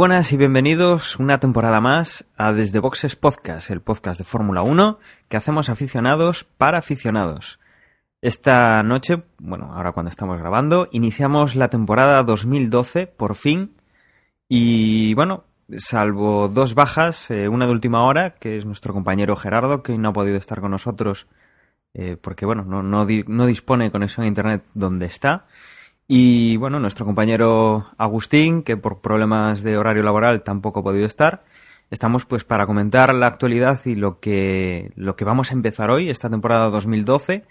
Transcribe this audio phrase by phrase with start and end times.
[0.00, 4.98] buenas y bienvenidos una temporada más a Desde Boxes Podcast, el podcast de Fórmula 1
[5.28, 7.60] que hacemos aficionados para aficionados.
[8.22, 13.74] Esta noche, bueno, ahora cuando estamos grabando, iniciamos la temporada 2012 por fin
[14.48, 15.44] y bueno,
[15.76, 20.08] salvo dos bajas, eh, una de última hora, que es nuestro compañero Gerardo, que no
[20.08, 21.26] ha podido estar con nosotros
[21.92, 25.44] eh, porque bueno, no, no, no dispone de conexión a internet donde está.
[26.12, 31.44] Y bueno, nuestro compañero Agustín, que por problemas de horario laboral tampoco ha podido estar.
[31.88, 36.10] Estamos pues para comentar la actualidad y lo que, lo que vamos a empezar hoy,
[36.10, 37.44] esta temporada 2012.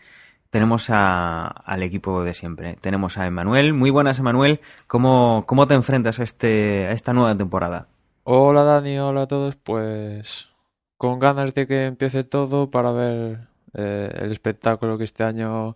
[0.50, 2.76] Tenemos a, al equipo de siempre.
[2.82, 3.72] Tenemos a Emanuel.
[3.72, 4.60] Muy buenas, Emanuel.
[4.88, 7.88] ¿Cómo, cómo te enfrentas a, este, a esta nueva temporada?
[8.26, 9.56] Hola Dani, hola a todos.
[9.56, 10.50] Pues
[10.98, 15.76] con ganas de que empiece todo para ver eh, el espectáculo que este año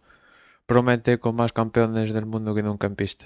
[0.65, 3.25] promete con más campeones del mundo que nunca en pista.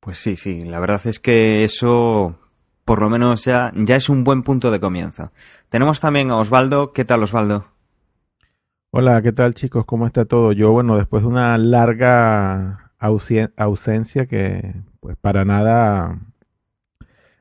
[0.00, 2.38] Pues sí, sí, la verdad es que eso
[2.84, 5.30] por lo menos ya, ya es un buen punto de comienzo.
[5.68, 6.92] Tenemos también a Osvaldo.
[6.92, 7.66] ¿Qué tal, Osvaldo?
[8.90, 9.86] Hola, ¿qué tal chicos?
[9.86, 10.52] ¿Cómo está todo?
[10.52, 16.18] Yo, bueno, después de una larga ausencia que pues para nada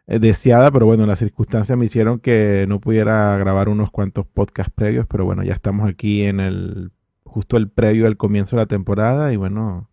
[0.08, 4.74] eh, deseada, pero bueno, las circunstancias me hicieron que no pudiera grabar unos cuantos podcasts
[4.74, 6.92] previos, pero bueno, ya estamos aquí en el
[7.32, 9.90] justo el previo al comienzo de la temporada y bueno,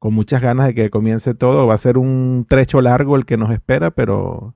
[0.00, 1.66] con muchas ganas de que comience todo.
[1.66, 4.54] Va a ser un trecho largo el que nos espera, pero,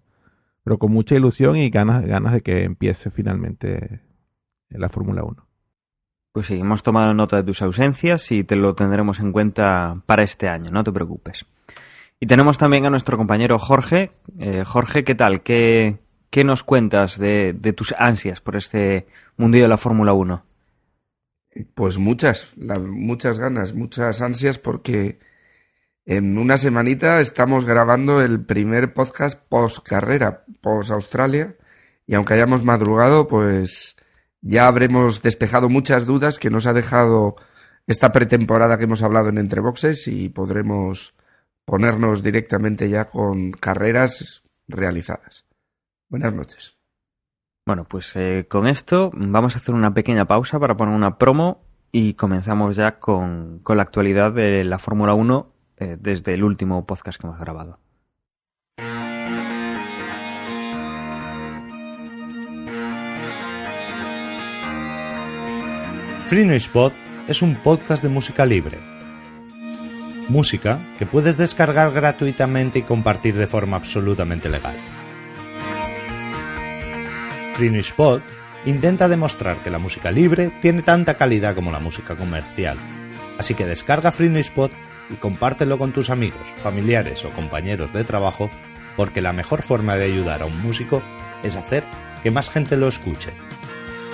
[0.64, 4.00] pero con mucha ilusión y ganas, ganas de que empiece finalmente
[4.68, 5.46] la Fórmula 1.
[6.32, 10.24] Pues sí, hemos tomado nota de tus ausencias y te lo tendremos en cuenta para
[10.24, 11.46] este año, no te preocupes.
[12.18, 14.10] Y tenemos también a nuestro compañero Jorge.
[14.40, 15.42] Eh, Jorge, ¿qué tal?
[15.42, 15.98] ¿Qué,
[16.30, 19.06] qué nos cuentas de, de tus ansias por este
[19.36, 20.42] mundillo de la Fórmula 1?
[21.74, 25.20] Pues muchas, muchas ganas, muchas ansias porque
[26.04, 31.56] en una semanita estamos grabando el primer podcast post carrera, post Australia
[32.06, 33.96] y aunque hayamos madrugado, pues
[34.40, 37.36] ya habremos despejado muchas dudas que nos ha dejado
[37.86, 41.14] esta pretemporada que hemos hablado en Entre Boxes y podremos
[41.64, 45.46] ponernos directamente ya con carreras realizadas.
[46.08, 46.83] Buenas noches.
[47.66, 51.62] Bueno, pues eh, con esto vamos a hacer una pequeña pausa para poner una promo
[51.92, 56.86] y comenzamos ya con, con la actualidad de la Fórmula 1 eh, desde el último
[56.86, 57.78] podcast que hemos grabado.
[66.26, 66.92] Free No Spot
[67.28, 68.78] es un podcast de música libre.
[70.28, 74.74] Música que puedes descargar gratuitamente y compartir de forma absolutamente legal.
[77.60, 78.22] Spot
[78.64, 82.78] intenta demostrar que la música libre tiene tanta calidad como la música comercial.
[83.38, 84.72] Así que descarga Spot
[85.10, 88.50] y compártelo con tus amigos, familiares o compañeros de trabajo,
[88.96, 91.02] porque la mejor forma de ayudar a un músico
[91.42, 91.84] es hacer
[92.22, 93.32] que más gente lo escuche.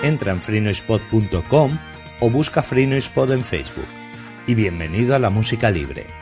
[0.03, 1.77] Entra en freenospot.com
[2.19, 3.87] o busca Spot en Facebook.
[4.47, 6.20] Y bienvenido a la música libre.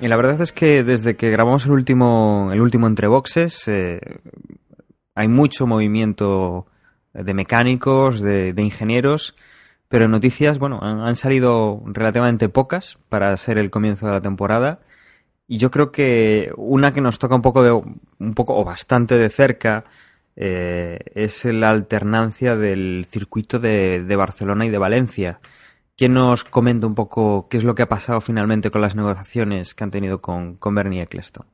[0.00, 4.00] Y la verdad es que desde que grabamos el último, el último entre boxes, eh,
[5.14, 6.66] hay mucho movimiento
[7.12, 9.34] de mecánicos, de, ingenieros,
[9.88, 14.80] pero noticias, bueno, han, salido relativamente pocas para ser el comienzo de la temporada.
[15.48, 19.16] Y yo creo que una que nos toca un poco de, un poco o bastante
[19.18, 19.84] de cerca
[20.36, 25.40] eh, es la alternancia del circuito de, de Barcelona y de Valencia.
[25.98, 29.74] ¿Quién nos comenta un poco qué es lo que ha pasado finalmente con las negociaciones
[29.74, 31.44] que han tenido con, con Bernie Eccleston?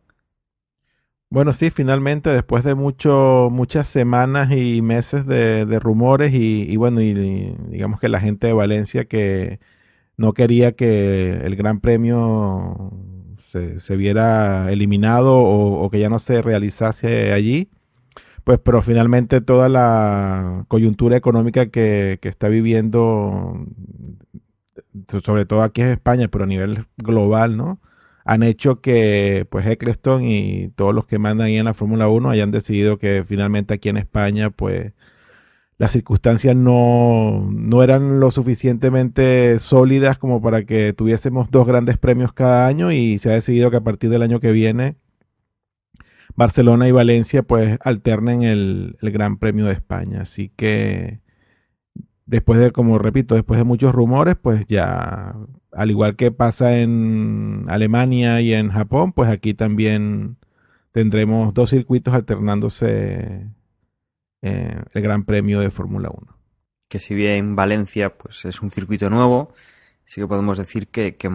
[1.31, 7.15] Bueno, sí, finalmente, después de mucho, muchas semanas y meses de, rumores y, bueno, y,
[7.71, 9.61] digamos que la gente de Valencia que
[10.19, 12.93] no quería que el Gran Premio
[13.51, 17.71] se, se viera eliminado o, que ya no se realizase allí,
[18.45, 23.67] pues pero finalmente toda la coyuntura económica que, que está viviendo
[25.25, 27.81] sobre todo aquí en España, pero a nivel global, ¿no?
[28.25, 32.31] Han hecho que pues Eccleston y todos los que mandan ahí en la Fórmula 1
[32.31, 34.93] hayan decidido que finalmente aquí en España pues
[35.77, 42.33] las circunstancias no, no eran lo suficientemente sólidas como para que tuviésemos dos grandes premios
[42.33, 44.97] cada año y se ha decidido que a partir del año que viene
[46.37, 50.23] Barcelona y Valencia pues alternen el, el Gran Premio de España.
[50.23, 51.21] Así que
[52.27, 55.35] después de, como repito, después de muchos rumores, pues ya,
[55.73, 60.37] al igual que pasa en Alemania y en Japón, pues aquí también
[60.93, 63.47] tendremos dos circuitos alternándose
[64.43, 66.37] eh, el Gran Premio de Fórmula 1.
[66.89, 69.53] Que si bien Valencia pues es un circuito nuevo,
[70.05, 71.29] sí que podemos decir que, que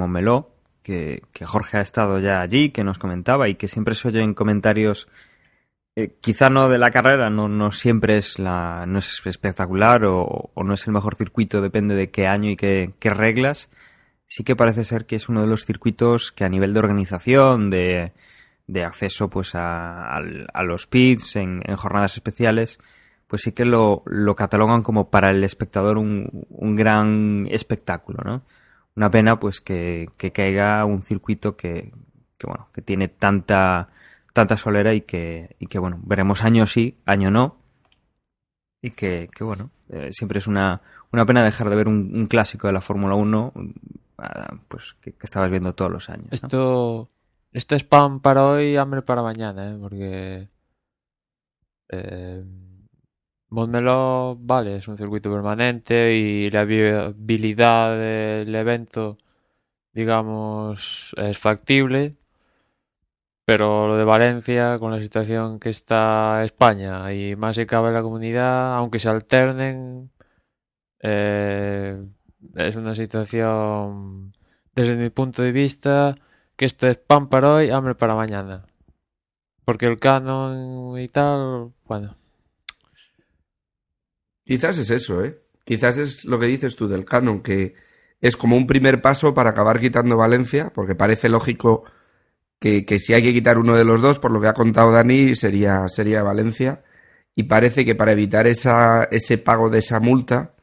[0.90, 4.34] que, Jorge ha estado ya allí, que nos comentaba y que siempre se oye en
[4.34, 5.08] comentarios
[5.96, 10.52] eh, quizá no de la carrera, no, no siempre es la, no es espectacular o,
[10.54, 13.70] o, no es el mejor circuito, depende de qué año y qué, reglas.
[14.28, 17.70] Sí que parece ser que es uno de los circuitos que a nivel de organización,
[17.70, 18.14] de,
[18.86, 20.22] acceso pues a, a,
[20.54, 22.80] a los pits en, en, jornadas especiales,
[23.28, 28.44] pues sí que lo, lo catalogan como para el espectador un, un, gran espectáculo, ¿no?
[29.00, 31.94] Una pena pues que, que caiga un circuito que,
[32.38, 33.88] que bueno, que tiene tanta
[34.34, 37.56] tanta solera y que, y que bueno, veremos año sí, año no.
[38.82, 40.82] Y que, bueno, eh, siempre es una,
[41.14, 43.62] una pena dejar de ver un, clásico de la Fórmula 1 uh,
[44.68, 46.28] pues que, estabas viendo todos los años.
[46.32, 47.08] Esto,
[47.54, 49.78] esto es pan para hoy, hambre para mañana, ¿eh?
[49.80, 50.50] porque
[51.88, 52.44] eh,
[53.50, 59.18] Montmeló, vale, es un circuito permanente y la viabilidad del evento,
[59.94, 62.16] digamos, es factible
[63.50, 68.04] pero lo de Valencia, con la situación que está España y más se cabe la
[68.04, 70.12] comunidad, aunque se alternen,
[71.02, 71.98] eh,
[72.56, 74.34] es una situación,
[74.76, 76.16] desde mi punto de vista,
[76.56, 78.68] que esto es pan para hoy, hambre para mañana.
[79.66, 82.19] Porque el canon y tal, bueno.
[84.50, 85.40] Quizás es eso, ¿eh?
[85.64, 87.76] Quizás es lo que dices tú del canon, que
[88.20, 91.84] es como un primer paso para acabar quitando Valencia, porque parece lógico
[92.58, 94.92] que, que, si hay que quitar uno de los dos, por lo que ha contado
[94.92, 96.84] Dani, sería, sería Valencia.
[97.36, 100.56] Y parece que para evitar esa, ese pago de esa multa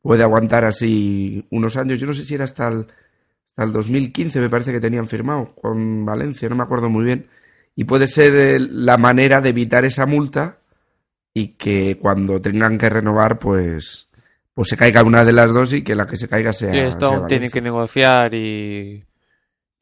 [0.00, 1.98] puede aguantar así unos años.
[1.98, 2.86] Yo no sé si era hasta el,
[3.50, 7.26] hasta el 2015, me parece que tenían firmado con Valencia, no me acuerdo muy bien.
[7.74, 10.60] Y puede ser la manera de evitar esa multa
[11.34, 14.08] y que cuando tengan que renovar, pues,
[14.54, 16.72] pues se caiga una de las dos y que la que se caiga sea.
[16.72, 19.04] Sí, esto sea tienen que negociar y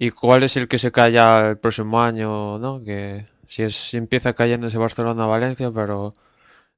[0.05, 2.81] ¿Y cuál es el que se calla el próximo año, no?
[2.85, 6.13] Que si, es, si empieza cayéndose Barcelona-Valencia, pero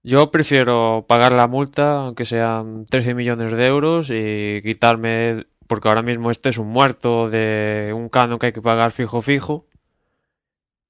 [0.03, 6.03] yo prefiero pagar la multa, aunque sean 13 millones de euros, y quitarme, porque ahora
[6.03, 9.65] mismo este es un muerto de un canon que hay que pagar fijo fijo.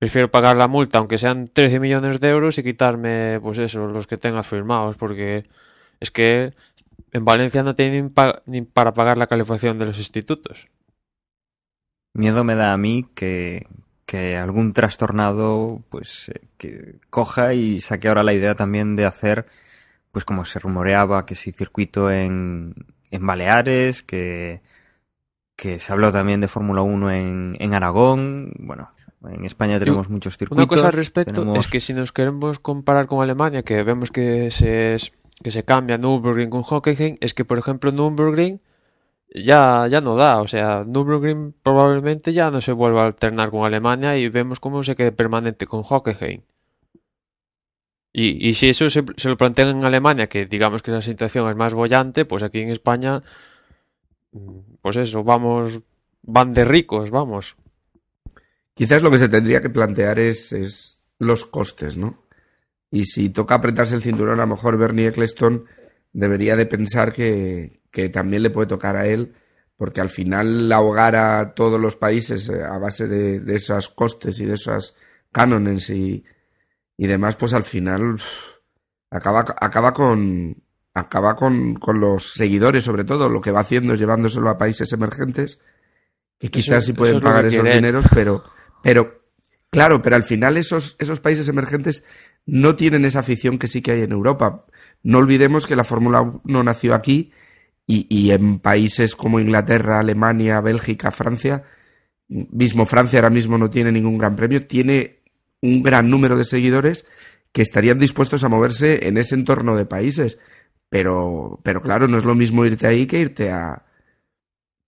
[0.04, 4.06] Prefiero pagar la multa, aunque sean 13 millones de euros, y quitarme, pues eso, los
[4.06, 5.44] que tenga firmados, porque
[5.98, 6.50] es que
[7.10, 8.12] en Valencia no tienen
[8.44, 10.68] ni para pagar la calefacción de los institutos.
[12.12, 13.66] Miedo me da a mí que,
[14.04, 19.46] que algún trastornado pues eh, que coja y saque ahora la idea también de hacer
[20.12, 22.74] pues como se rumoreaba que si circuito en,
[23.10, 24.60] en Baleares, que,
[25.56, 28.90] que se habló también de Fórmula 1 en, en Aragón, bueno,
[29.28, 30.64] en España tenemos muchos circuitos.
[30.64, 31.58] Una cosa al respecto tenemos...
[31.58, 34.96] es que si nos queremos comparar con Alemania, que vemos que se,
[35.42, 38.60] que se cambia Nürburgring con Hockenheim, es que por ejemplo Nürburgring
[39.34, 40.40] ya, ya no da.
[40.40, 44.82] O sea, Nürburgring probablemente ya no se vuelva a alternar con Alemania y vemos cómo
[44.82, 46.42] se quede permanente con Hockenheim.
[48.12, 51.50] Y, y si eso se, se, lo plantean en Alemania, que digamos que la situación
[51.50, 53.24] es más bollante, pues aquí en España,
[54.82, 55.80] pues eso, vamos,
[56.22, 57.56] van de ricos, vamos.
[58.74, 62.24] Quizás lo que se tendría que plantear es, es los costes, ¿no?
[62.90, 65.64] Y si toca apretarse el cinturón, a lo mejor Bernie Eccleston
[66.12, 69.34] debería de pensar que, que también le puede tocar a él,
[69.76, 74.38] porque al final ahogar a todos los países eh, a base de, de esos costes
[74.40, 74.96] y de esos
[75.32, 76.24] cánones y,
[76.96, 78.54] y demás, pues al final uff,
[79.10, 80.62] acaba, acaba con
[80.94, 84.92] acaba con, con, los seguidores, sobre todo, lo que va haciendo es llevándoselo a países
[84.92, 85.58] emergentes,
[86.38, 88.44] que quizás eso, sí pueden pagar esos dineros, pero,
[88.84, 89.22] pero,
[89.70, 92.04] claro, pero al final esos, esos países emergentes
[92.44, 94.66] no tienen esa afición que sí que hay en Europa.
[95.02, 97.32] No olvidemos que la Fórmula 1 nació aquí
[97.86, 101.64] y, y, en países como Inglaterra, Alemania, Bélgica, Francia,
[102.28, 105.20] mismo Francia ahora mismo no tiene ningún gran premio, tiene
[105.62, 107.06] un gran número de seguidores
[107.52, 110.38] que estarían dispuestos a moverse en ese entorno de países.
[110.90, 113.84] Pero, pero claro, no es lo mismo irte ahí que irte a,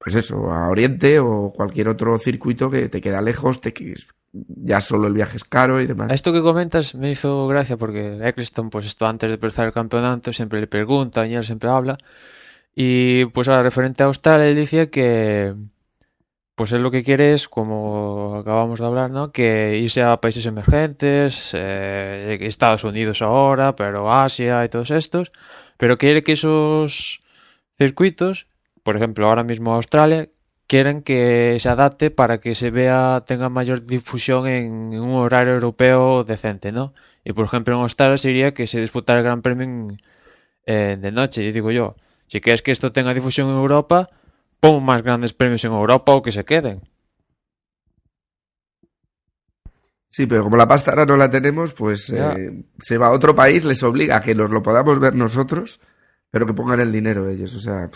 [0.06, 3.60] pues eso, a Oriente o cualquier otro circuito que te queda lejos,
[4.32, 6.12] ya solo el viaje es caro y demás.
[6.12, 9.72] A esto que comentas me hizo gracia porque Eccleston, pues esto antes de empezar el
[9.72, 11.96] campeonato, siempre le preguntan y él siempre habla.
[12.72, 15.56] Y pues ahora, referente a Australia, él decía que
[16.54, 19.32] pues él lo que quiere es, como acabamos de hablar, ¿no?
[19.32, 25.32] Que irse a países emergentes, eh, Estados Unidos ahora, pero Asia y todos estos,
[25.78, 27.18] pero quiere que esos
[27.76, 28.46] circuitos,
[28.86, 30.28] por ejemplo, ahora mismo Australia,
[30.68, 36.22] quieren que se adapte para que se vea, tenga mayor difusión en, un horario europeo
[36.22, 36.94] decente, ¿no?
[37.24, 39.88] Y por ejemplo en Australia sería que se disputara el Gran Premio
[40.64, 41.42] de noche.
[41.42, 41.96] Y digo yo,
[42.28, 44.08] si quieres que esto tenga difusión en Europa,
[44.60, 46.82] pon más grandes premios en Europa o que se queden.
[50.10, 53.34] Sí, pero como la pasta ahora no la tenemos, pues eh, se va a otro
[53.34, 55.80] país, les obliga a que nos lo podamos ver nosotros,
[56.30, 57.52] pero que pongan el dinero ellos.
[57.56, 57.90] O sea,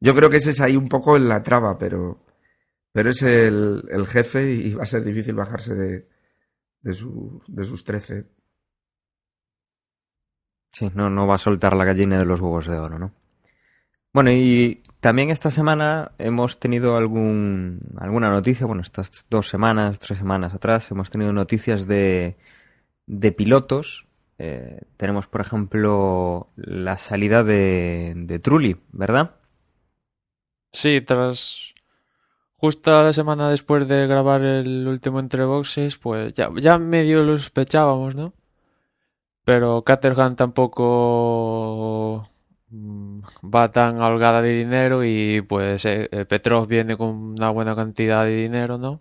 [0.00, 2.24] yo creo que ese es ahí un poco en la traba, pero,
[2.92, 6.08] pero es el, el jefe y va a ser difícil bajarse de,
[6.80, 8.26] de, su, de sus trece.
[10.72, 13.12] Sí, no, no va a soltar la gallina de los huevos de oro, ¿no?
[14.12, 20.18] Bueno, y también esta semana hemos tenido algún, alguna noticia, bueno, estas dos semanas, tres
[20.18, 22.36] semanas atrás, hemos tenido noticias de,
[23.06, 24.06] de pilotos.
[24.38, 29.36] Eh, tenemos, por ejemplo, la salida de, de Trulli, ¿verdad?
[30.72, 31.74] Sí, tras
[32.58, 37.38] justo la semana después de grabar el último entre boxes, pues ya, ya medio lo
[37.38, 38.34] sospechábamos, ¿no?
[39.44, 42.28] Pero Caterham tampoco
[42.70, 43.20] mm,
[43.54, 48.24] va tan holgada de dinero y pues eh, eh, Petrov viene con una buena cantidad
[48.24, 49.00] de dinero, ¿no?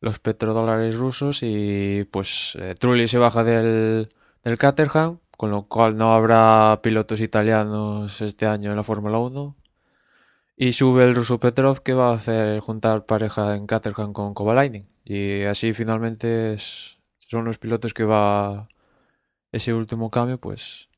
[0.00, 4.10] Los petrodólares rusos y pues eh, Trulli se baja del,
[4.44, 9.56] del Caterham, con lo cual no habrá pilotos italianos este año en la Fórmula 1
[10.56, 14.88] y sube el ruso Petrov que va a hacer juntar pareja en Caterham con Kovalainen.
[15.04, 18.68] Y así finalmente son los pilotos que va
[19.52, 20.88] ese último cambio, pues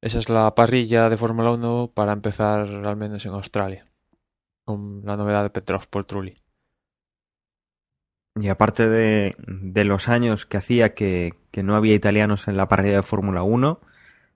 [0.00, 3.86] esa es la parrilla de Fórmula 1 para empezar al menos en Australia.
[4.64, 6.34] Con la novedad de Petrov por Trulli.
[8.36, 12.68] Y aparte de, de los años que hacía que, que, no había italianos en la
[12.68, 13.80] parrilla de Fórmula 1,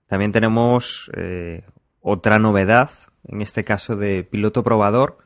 [0.07, 1.63] también tenemos eh,
[2.01, 2.89] otra novedad
[3.27, 5.17] en este caso de piloto probador,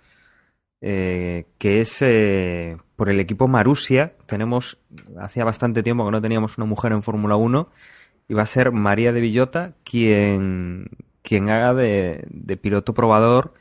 [0.81, 4.13] eh, que es eh, por el equipo Marusia.
[4.25, 4.77] Tenemos,
[5.19, 7.69] hacía bastante tiempo que no teníamos una mujer en Fórmula 1
[8.27, 10.89] y va a ser María de Villota quien,
[11.21, 13.53] quien haga de, de piloto probador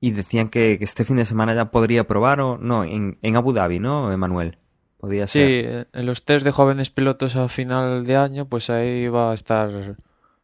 [0.00, 3.36] y decían que, que, este fin de semana ya podría probar o no, en, en
[3.36, 4.58] Abu Dhabi, ¿no, Emanuel?
[4.98, 5.46] Podría ser.
[5.46, 9.34] Sí, en los test de jóvenes pilotos a final de año, pues ahí va a
[9.34, 9.96] estar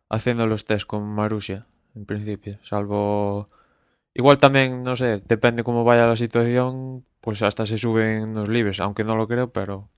[0.09, 3.47] haciendo los test con Marusia en principio, salvo...
[4.15, 8.81] Igual también, no sé, depende cómo vaya la situación, pues hasta se suben los libres,
[8.81, 9.89] aunque no lo creo, pero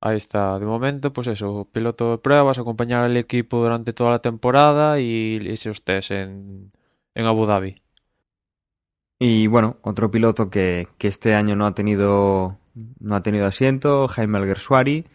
[0.00, 0.58] ahí está.
[0.58, 5.38] De momento, pues eso, piloto de pruebas, acompañar al equipo durante toda la temporada y
[5.48, 6.72] esos test en,
[7.14, 7.76] en Abu Dhabi.
[9.18, 12.58] Y bueno, otro piloto que, que, este año no ha tenido
[13.00, 15.06] no ha tenido asiento, Jaime Alguersuari,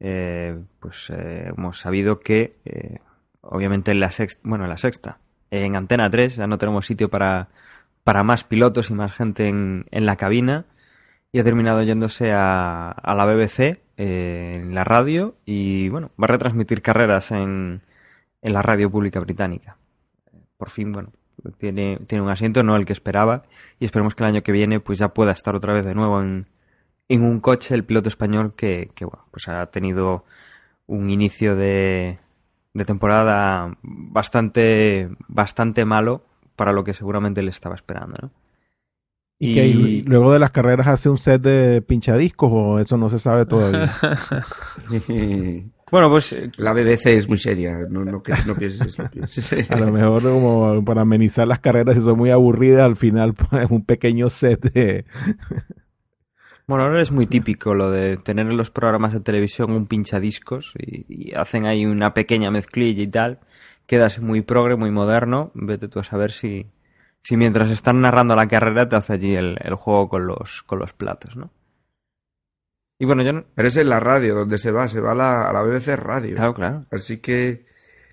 [0.00, 2.98] eh, pues eh, hemos sabido que eh,
[3.42, 5.18] obviamente en la sexta, bueno, en la sexta,
[5.62, 7.48] en Antena 3, ya no tenemos sitio para,
[8.02, 10.66] para más pilotos y más gente en, en la cabina.
[11.32, 16.26] Y ha terminado yéndose a, a la BBC eh, en la radio y bueno, va
[16.26, 17.82] a retransmitir carreras en,
[18.42, 19.76] en la radio pública británica.
[20.56, 21.10] Por fin, bueno,
[21.58, 23.44] tiene, tiene un asiento, no el que esperaba,
[23.78, 26.20] y esperemos que el año que viene pues ya pueda estar otra vez de nuevo
[26.20, 26.46] en,
[27.08, 30.24] en un coche el piloto español que, que bueno, pues ha tenido
[30.86, 32.18] un inicio de,
[32.74, 36.24] de temporada bastante, bastante malo
[36.56, 38.30] para lo que seguramente le estaba esperando, ¿no?
[39.38, 40.02] ¿Y, y...
[40.02, 43.46] Que luego de las carreras hace un set de pinchadiscos o eso no se sabe
[43.46, 43.92] todavía?
[45.90, 46.50] bueno, pues...
[46.56, 49.52] La BBC es muy seria, no, no, no pienses, no pienses.
[49.70, 53.70] A lo mejor como para amenizar las carreras, si son muy aburridas, al final pues,
[53.70, 55.04] un pequeño set de...
[56.66, 60.72] Bueno, ahora es muy típico lo de tener en los programas de televisión un pinchadiscos
[60.78, 63.40] y, y hacen ahí una pequeña mezclilla y tal.
[63.86, 65.50] Quedas muy progre, muy moderno.
[65.54, 66.66] Vete tú a saber si,
[67.22, 70.78] si mientras están narrando la carrera te hace allí el, el juego con los, con
[70.78, 71.50] los platos, ¿no?
[72.98, 73.44] Y bueno, yo no...
[73.54, 75.96] Pero es en la radio donde se va, se va a la, a la BBC
[75.96, 76.36] Radio.
[76.36, 76.86] Claro, claro.
[76.90, 77.66] Así que...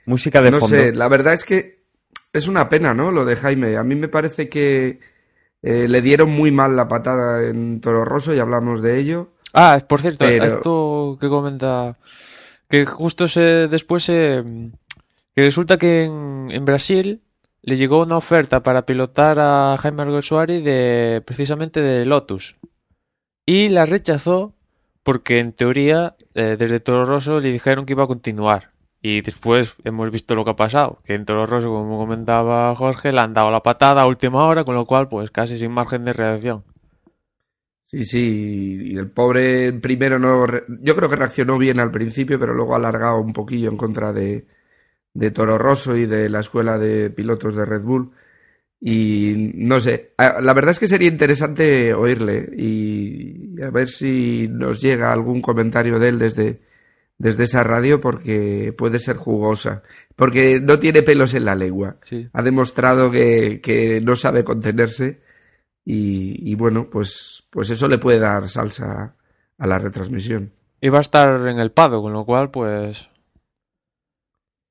[0.06, 0.76] Música de no fondo.
[0.76, 1.84] sé, la verdad es que
[2.34, 3.12] es una pena, ¿no?
[3.12, 3.78] Lo de Jaime.
[3.78, 5.00] A mí me parece que
[5.62, 9.30] eh, le dieron muy mal la patada en Toro Rosso y hablamos de ello.
[9.54, 10.46] Ah, por cierto, pero...
[10.46, 11.96] esto que comenta
[12.70, 14.44] que justo se, después se,
[15.36, 17.22] que resulta que en, en, Brasil
[17.62, 22.56] le llegó una oferta para pilotar a Jaime Alguersuari de precisamente de Lotus
[23.46, 24.54] y la rechazó
[25.04, 29.76] porque en teoría eh, desde Toro Rosso le dijeron que iba a continuar y después
[29.84, 33.34] hemos visto lo que ha pasado, que en Toro Rosso, como comentaba Jorge, le han
[33.34, 36.64] dado la patada a última hora, con lo cual pues casi sin margen de reacción.
[37.86, 40.46] Sí, sí, y el pobre primero no...
[40.82, 44.14] Yo creo que reaccionó bien al principio, pero luego ha alargado un poquillo en contra
[44.14, 44.48] de,
[45.14, 48.12] de Toro Rosso y de la escuela de pilotos de Red Bull.
[48.80, 54.82] Y no sé, la verdad es que sería interesante oírle y a ver si nos
[54.82, 56.62] llega algún comentario de él desde,
[57.22, 59.84] desde esa radio porque puede ser jugosa.
[60.16, 61.98] Porque no tiene pelos en la lengua.
[62.34, 65.22] Ha demostrado que, que, no sabe contenerse
[65.86, 69.16] y, y, bueno, pues, pues eso le puede dar salsa
[69.58, 70.52] a la retransmisión.
[70.82, 73.08] Y va a estar en el pado, con lo cual pues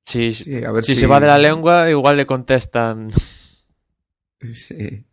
[0.05, 0.33] si,
[0.65, 3.11] a ver si, se va de la lengua, igual le contestan.
[4.53, 5.05] Sí.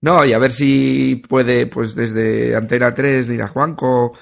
[0.00, 4.14] No, y a ver si puede, pues desde Antena 3, a Juanco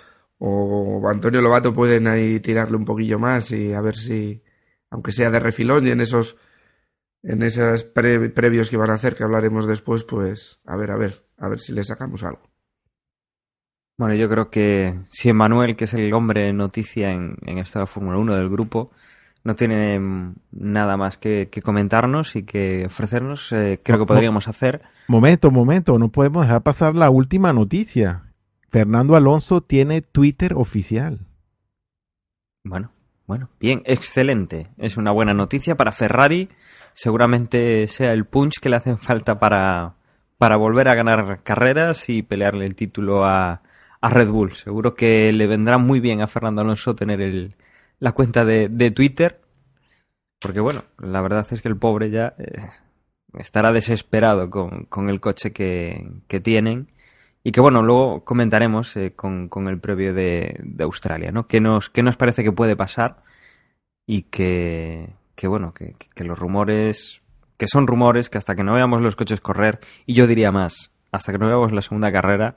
[0.47, 4.43] o Antonio Lobato pueden ahí tirarle un poquillo más y a ver si,
[4.91, 6.37] aunque sea de refilón y en esos,
[7.23, 11.25] en esos previos que van a hacer, que hablaremos después, pues a ver, a ver,
[11.39, 12.43] a ver si le sacamos algo.
[13.97, 18.19] Bueno, yo creo que si Emanuel, que es el hombre noticia en, en esta Fórmula
[18.19, 18.91] 1 del grupo,
[19.45, 24.83] no tiene nada más que, comentarnos y que ofrecernos, eh, creo que podríamos hacer.
[25.09, 28.34] Momento, momento, no podemos dejar pasar la última noticia.
[28.75, 31.21] Fernando Alonso tiene Twitter oficial.
[32.65, 32.91] Bueno,
[33.25, 34.67] bueno, bien, excelente.
[34.79, 36.49] Es una buena noticia para Ferrari.
[36.93, 39.95] Seguramente sea el punch que le hacen falta para,
[40.39, 43.63] para volver a ganar carreras y pelearle el título a,
[44.01, 44.57] a Red Bull.
[44.57, 47.55] Seguro que le vendrá muy bien a Fernando Alonso tener el,
[48.01, 49.41] la cuenta de, de Twitter,
[50.41, 52.71] porque bueno, la verdad es que el pobre ya eh,
[53.39, 56.89] estará desesperado con, con el coche que, que, tienen
[57.45, 61.47] y que bueno, luego comentaremos eh, con, con, el previo de, de, Australia, ¿no?
[61.47, 63.23] ¿Qué nos, ¿Qué nos parece que puede pasar?
[64.07, 67.23] Y que, que bueno, que, que los rumores,
[67.57, 70.91] que son rumores, que hasta que no veamos los coches correr, y yo diría más,
[71.13, 72.57] hasta que no veamos la segunda carrera,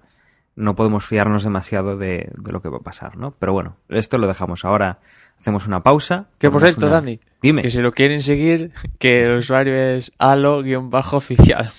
[0.56, 3.32] no podemos fiarnos demasiado de, de, lo que va a pasar, ¿no?
[3.38, 5.00] Pero bueno, esto lo dejamos ahora
[5.39, 6.28] Hacemos una pausa.
[6.39, 7.62] Que por cierto, Dani, Dime.
[7.62, 11.71] que si lo quieren seguir, que el usuario es alo-oficial.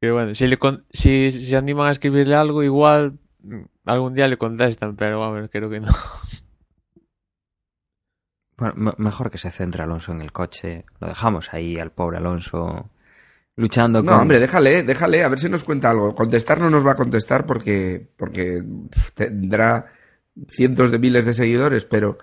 [0.00, 0.58] Que bueno, si, le
[0.92, 5.70] si se animan a escribirle algo, igual mm, algún día le contestan, pero vamos, creo
[5.70, 5.88] que no.
[8.58, 10.84] Bueno, mejor que se centre Alonso en el coche.
[10.98, 12.90] Lo dejamos ahí al pobre Alonso
[13.54, 14.14] luchando con...
[14.14, 16.12] No, hombre, déjale, déjale, a ver si nos cuenta algo.
[16.14, 18.64] Contestar no nos va a contestar porque, porque
[19.14, 19.92] tendrá
[20.48, 22.18] cientos de miles de seguidores, pero,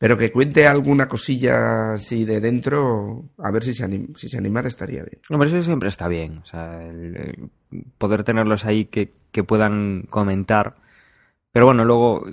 [0.00, 4.38] pero que cuente alguna cosilla así de dentro, a ver si se, anim, si se
[4.38, 5.20] animara estaría bien.
[5.28, 7.50] Hombre, eso siempre está bien, o sea, el,
[7.98, 10.76] poder tenerlos ahí que, que, puedan comentar.
[11.52, 12.24] Pero bueno, luego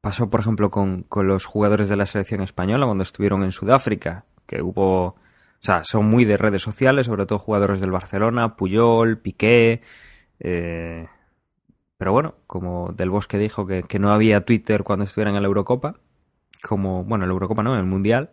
[0.00, 4.24] pasó, por ejemplo, con, con los jugadores de la selección española cuando estuvieron en Sudáfrica,
[4.46, 5.16] que hubo, o
[5.60, 9.82] sea, son muy de redes sociales, sobre todo jugadores del Barcelona, Puyol, Piqué,
[10.40, 11.06] eh,
[11.98, 15.48] pero bueno, como Del Bosque dijo que, que no había Twitter cuando estuvieran en la
[15.48, 15.96] Eurocopa,
[16.66, 18.30] como, bueno, en la Eurocopa no, el Mundial,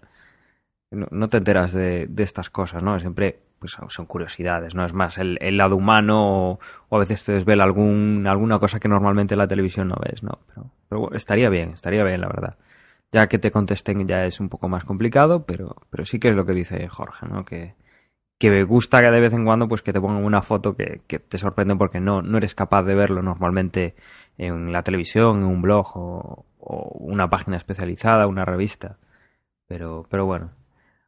[0.91, 2.99] no, te enteras de, estas cosas, ¿no?
[2.99, 4.83] Siempre pues son curiosidades, ¿no?
[4.85, 9.35] Es más el, lado humano o, a veces te desvela algún, alguna cosa que normalmente
[9.35, 10.39] en la televisión no ves, ¿no?
[10.89, 12.57] Pero, estaría bien, estaría bien, la verdad.
[13.11, 16.35] Ya que te contesten ya es un poco más complicado, pero, pero sí que es
[16.35, 17.45] lo que dice Jorge, ¿no?
[17.45, 17.75] Que,
[18.39, 21.01] que me gusta que de vez en cuando pues que te pongan una foto que,
[21.07, 23.95] que, te sorprende porque no, no eres capaz de verlo normalmente
[24.39, 28.97] en la televisión, en un blog o, o una página especializada, una revista.
[29.67, 30.51] Pero, pero bueno.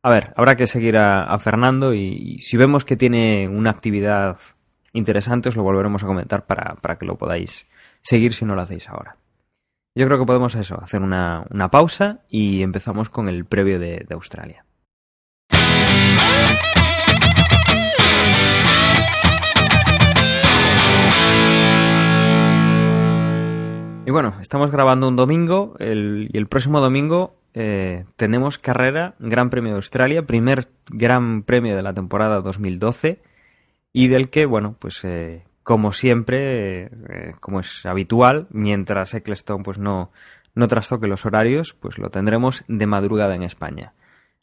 [0.01, 4.37] A ver, habrá que seguir a, Fernando y, y, si vemos que tiene una actividad
[4.91, 7.67] interesante os lo volveremos a comentar para, para que lo podáis
[8.01, 9.17] seguir si no lo hacéis ahora.
[9.95, 14.05] Yo creo que podemos eso, hacer una, una pausa y empezamos con el previo de,
[14.07, 14.65] de Australia.
[24.13, 29.71] Bueno, estamos grabando un domingo el, y el próximo domingo eh, tenemos carrera Gran Premio
[29.71, 33.21] de Australia, primer Gran Premio de la temporada 2012
[33.91, 39.79] y del que, bueno, pues eh, como siempre, eh, como es habitual, mientras Eccleston pues
[39.79, 40.11] no,
[40.55, 43.93] no trastoque los horarios, pues lo tendremos de madrugada en España.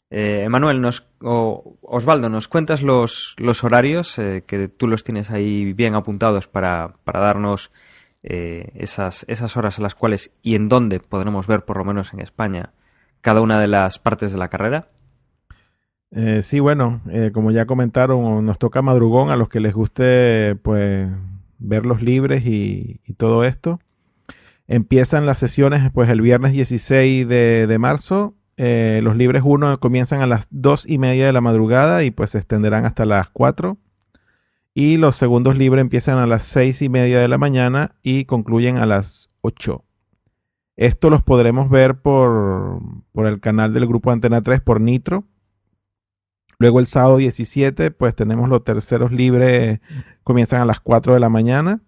[0.09, 0.85] Eh, Emanuel,
[1.21, 6.95] Osvaldo, ¿nos cuentas los, los horarios eh, que tú los tienes ahí bien apuntados para,
[7.05, 7.71] para darnos
[8.23, 12.13] eh, esas, esas horas a las cuales y en dónde podremos ver, por lo menos
[12.13, 12.71] en España,
[13.21, 14.89] cada una de las partes de la carrera?
[16.11, 20.55] Eh, sí, bueno, eh, como ya comentaron, nos toca madrugón a los que les guste
[20.61, 21.09] pues
[21.57, 23.79] verlos libres y, todo esto.
[24.67, 28.35] Empiezan las sesiones pues el viernes 16 de, marzo.
[28.57, 32.37] Los libres 1 comienzan a las 2 y media de la madrugada y pues se
[32.39, 33.77] extenderán hasta las 4.
[34.73, 38.77] Y los segundos libres empiezan a las 6 y media de la mañana y concluyen
[38.77, 39.83] a las 8.
[40.77, 42.79] Esto los podremos ver por,
[43.11, 45.25] por el canal del grupo Antena 3 por Nitro.
[46.57, 49.79] Luego el sábado 17, pues tenemos los terceros libres,
[50.23, 51.81] comienzan a las 4 de la mañana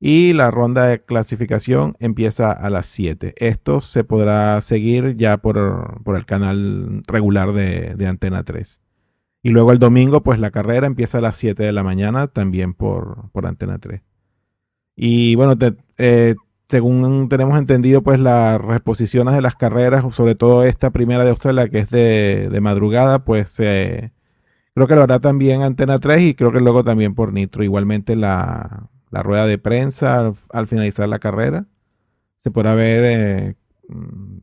[0.00, 3.34] y la ronda de clasificación empieza a las 7.
[3.36, 8.80] Esto se podrá seguir ya por, por el canal regular de, de, Antena 3.
[9.42, 12.74] Y luego el domingo, pues la carrera empieza a las 7 de la mañana también
[12.74, 14.02] por, por Antena 3.
[14.96, 16.34] Y bueno, te, eh,
[16.68, 21.68] según tenemos entendido, pues las reposiciones de las carreras, sobre todo esta primera de Australia
[21.68, 26.52] que es de, de madrugada, pues creo que lo hará también Antena 3 y creo
[26.52, 27.64] que luego también por Nitro.
[27.64, 31.66] Igualmente la, la rueda de prensa al, al, finalizar la carrera
[32.42, 33.54] se podrá ver eh,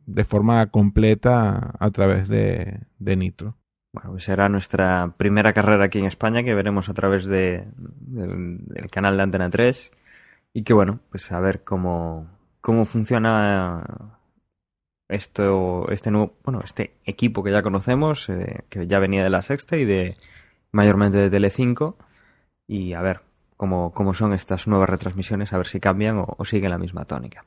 [0.05, 3.55] de forma completa a través de, de, Nitro.
[3.95, 8.91] Bueno, pues será nuestra primera carrera aquí en España que veremos a través de, del,
[8.91, 9.91] canal de Antena 3
[10.51, 12.27] y que bueno, pues a ver cómo,
[12.59, 14.19] cómo funciona
[15.07, 19.41] esto, este nuevo, bueno, este equipo que ya conocemos, eh, que ya venía de la
[19.41, 20.17] sexta y de
[20.73, 21.97] mayormente de Telecinco,
[22.67, 23.21] y a ver
[23.55, 27.05] cómo, cómo son estas nuevas retransmisiones, a ver si cambian o, o siguen la misma
[27.05, 27.45] tónica.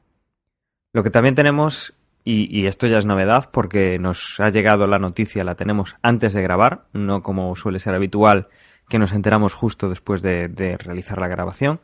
[0.95, 1.93] Lo que también tenemos,
[2.31, 6.43] y, esto ya es novedad porque nos ha llegado la noticia, la tenemos antes de
[6.43, 8.49] grabar, no como suele ser habitual
[8.89, 11.81] que nos enteramos justo después de, de realizar la grabación.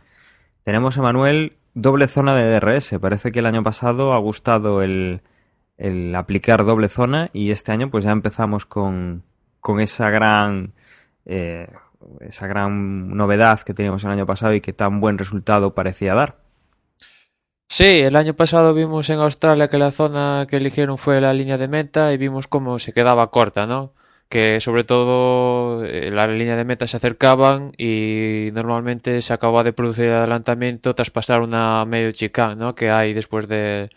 [0.63, 2.99] Tenemos, Emanuel, doble zona de DRS.
[3.01, 5.23] Parece que el año pasado ha gustado el,
[5.77, 9.25] el aplicar doble zona y este año pues ya empezamos con,
[9.61, 10.73] con esa gran
[11.27, 11.69] eh,
[12.21, 16.44] esa gran novedad que teníamos el año pasado y que tan buen resultado parecía dar.
[17.77, 21.59] Sí, el año pasado vimos en Australia que la zona que eligieron fue la línea
[21.59, 23.93] de meta y vimos cómo se quedaba corta, ¿no?
[24.29, 29.73] Que sobre todo eh, la línea de meta se acercaban y normalmente se acababa de
[29.73, 32.77] producir el adelantamiento tras pasar una medio chicane, ¿no?
[32.77, 33.91] Que hay después de,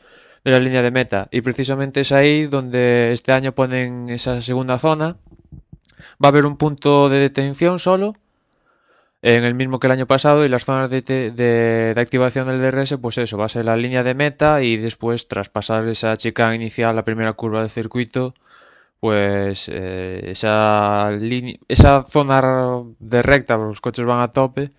[0.44, 1.28] de la línea de meta.
[1.30, 5.18] Y precisamente es ahí donde este año ponen esa segunda zona
[6.24, 8.16] va a haber un punto de detención solo,
[9.21, 12.62] en el mismo que el año pasado, y las zonas de, de, de, activación del
[12.62, 16.15] DRS, pues eso, va a ser la línea de meta y después, tras pasar esa
[16.17, 18.34] chica inicial, la primera curva del circuito,
[18.99, 21.12] pues eh, esa,
[21.67, 24.71] esa zona de recta, los coches van a tope,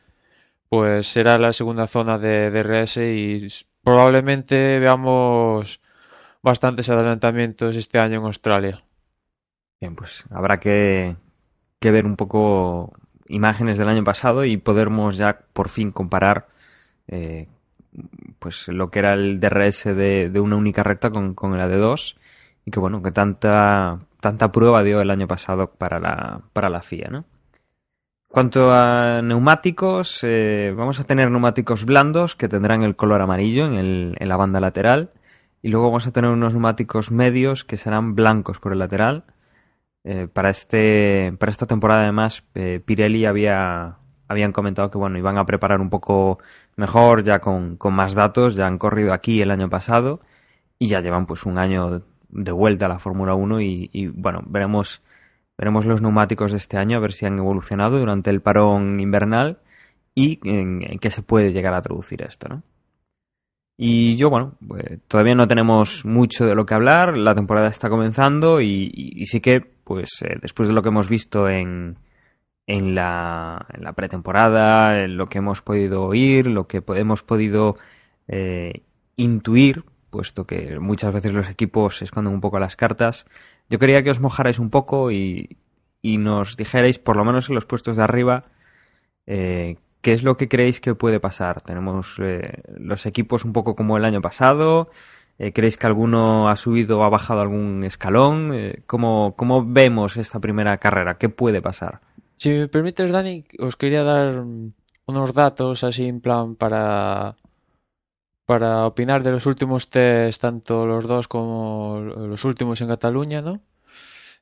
[0.69, 3.49] pues será la segunda zona de DRS y
[3.83, 5.81] probablemente veamos
[6.43, 8.83] bastantes adelantamientos este año en Australia.
[9.81, 11.17] Bien, pues habrá que,
[11.81, 12.93] que ver un poco
[13.29, 16.49] imágenes del año pasado y podermos ya por fin comparar
[17.07, 17.49] eh,
[18.39, 21.77] pues lo que era el DRS de, de una única recta con, con, la de
[21.77, 22.17] dos
[22.65, 26.83] y que bueno que tanta tanta prueba dio el año pasado para la para la
[26.83, 27.25] FIA ¿no?
[28.29, 33.75] cuanto a neumáticos eh, vamos a tener neumáticos blandos que tendrán el color amarillo en,
[33.75, 35.11] el, en la banda lateral
[35.63, 39.25] y luego vamos a tener unos neumáticos medios que serán blancos por el lateral
[40.05, 45.39] eh, para, este, para esta temporada, además, eh, Pirelli había, habían comentado que bueno, iban
[45.39, 46.39] a preparar un poco
[46.77, 50.21] mejor, ya con, con, más datos, ya han corrido aquí el año pasado
[50.79, 55.03] y ya llevan pues un año de vuelta a la Fórmula 1 y, bueno, veremos,
[55.57, 59.59] veremos los neumáticos de este año, a ver si han evolucionado durante el parón invernal
[60.15, 62.63] y en, qué se puede llegar a traducir esto, ¿no?
[63.81, 67.89] Y yo, bueno, pues, todavía no tenemos mucho de lo que hablar, la temporada está
[67.89, 71.97] comenzando y sí que, pues eh, después de lo que hemos visto en,
[72.67, 77.79] en, la, en la pretemporada, en lo que hemos podido oír, lo que hemos podido
[78.29, 78.83] eh,
[79.17, 83.25] intuir, puesto que muchas veces los equipos esconden un poco las cartas,
[83.71, 85.57] yo quería que os mojarais un poco y,
[86.03, 88.43] y nos dijerais, por lo menos en los puestos de arriba,
[89.25, 91.61] eh, ¿Qué es lo que creéis que puede pasar?
[91.61, 94.91] Tenemos eh, los equipos un poco como el año pasado.
[95.39, 98.53] Eh, ¿Creéis que alguno ha subido o ha bajado algún escalón?
[98.53, 101.17] Eh, ¿cómo, ¿Cómo vemos esta primera carrera?
[101.17, 102.01] ¿Qué puede pasar?
[102.39, 104.45] Si me permites, Dani, os quería dar
[105.07, 107.37] unos datos así en plan para
[108.47, 113.61] para opinar de los últimos test, tanto los dos como los últimos en Cataluña, ¿no?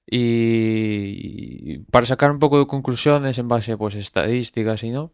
[0.07, 5.11] Y para sacar un poco de conclusiones en base a pues estadísticas y no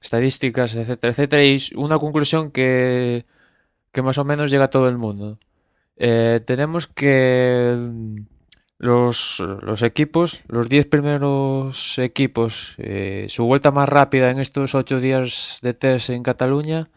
[0.00, 3.26] estadísticas, etcétera, etcétera, y una conclusión que,
[3.92, 5.38] que más o menos llega a todo el mundo.
[5.96, 7.76] Eh, tenemos que
[8.78, 9.42] los,
[9.82, 15.74] equipos, los 10 primeros equipos, eh, su vuelta más rápida en estos 8 días de
[15.74, 16.88] test en Cataluña,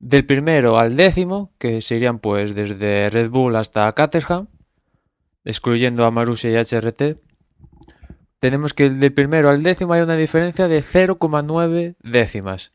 [0.00, 4.48] del primero al décimo, que serían pues desde Red Bull hasta Caterham,
[5.44, 7.18] excluyendo a Marussia y HRT,
[8.40, 12.72] tenemos que del primero al décimo hay una diferencia de 0,9 décimas.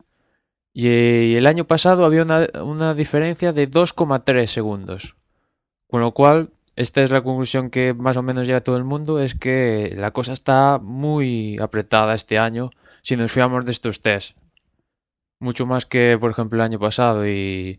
[0.76, 5.16] Y el año pasado había una, una diferencia de 2,3 segundos.
[5.90, 8.84] Con lo cual, esta es la conclusión que más o menos llega a todo el
[8.84, 12.70] mundo, es que la cosa está muy apretada este año
[13.02, 14.36] si nos fiamos de estos test.
[15.40, 17.26] Mucho más que, por ejemplo, el año pasado.
[17.28, 17.78] Y,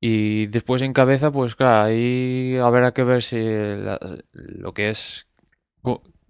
[0.00, 4.00] y después en cabeza, pues claro, ahí habrá que ver si la-
[4.32, 5.26] lo que es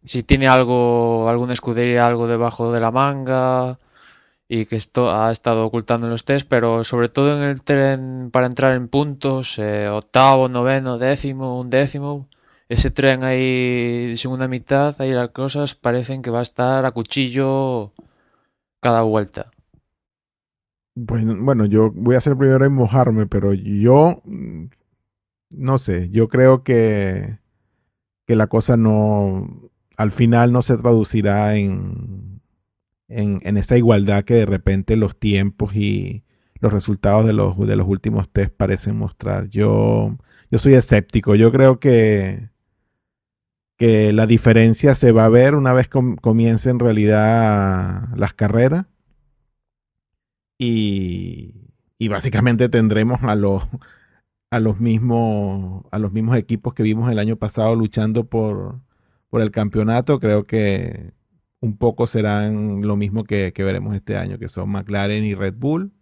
[0.05, 3.79] si tiene algo, alguna escudería, algo debajo de la manga
[4.55, 8.31] y que esto ha estado ocultando en los test, pero sobre todo en el tren
[8.31, 12.29] para entrar en puntos, eh, octavo, noveno, décimo, un décimo,
[12.69, 17.93] ese tren ahí, segunda mitad, ahí las cosas parecen que va a estar a cuchillo
[18.81, 19.51] cada vuelta.
[20.95, 24.67] Pues, bueno, yo voy a ser primero en mojarme, pero yo mm,
[25.51, 27.39] no sé, yo creo que,
[28.25, 32.34] que la cosa no, al final no se traducirá en,
[33.19, 36.23] en, esa igualdad que de repente los tiempos y
[36.61, 39.49] los resultados de los, de los últimos test parecen mostrar.
[39.49, 40.17] Yo,
[40.51, 42.49] yo soy escéptico, yo creo que,
[43.79, 48.87] que la diferencia se va a ver una vez com- comiencen en realidad las carreras.
[50.59, 53.65] Y, y básicamente tendremos a los
[54.51, 58.81] a los mismos a los mismos equipos que vimos el año pasado luchando por
[59.31, 60.21] por el campeonato.
[60.21, 61.13] Creo que
[61.65, 65.93] un poco serán lo mismo que, veremos este año que son McLaren y Red Bull.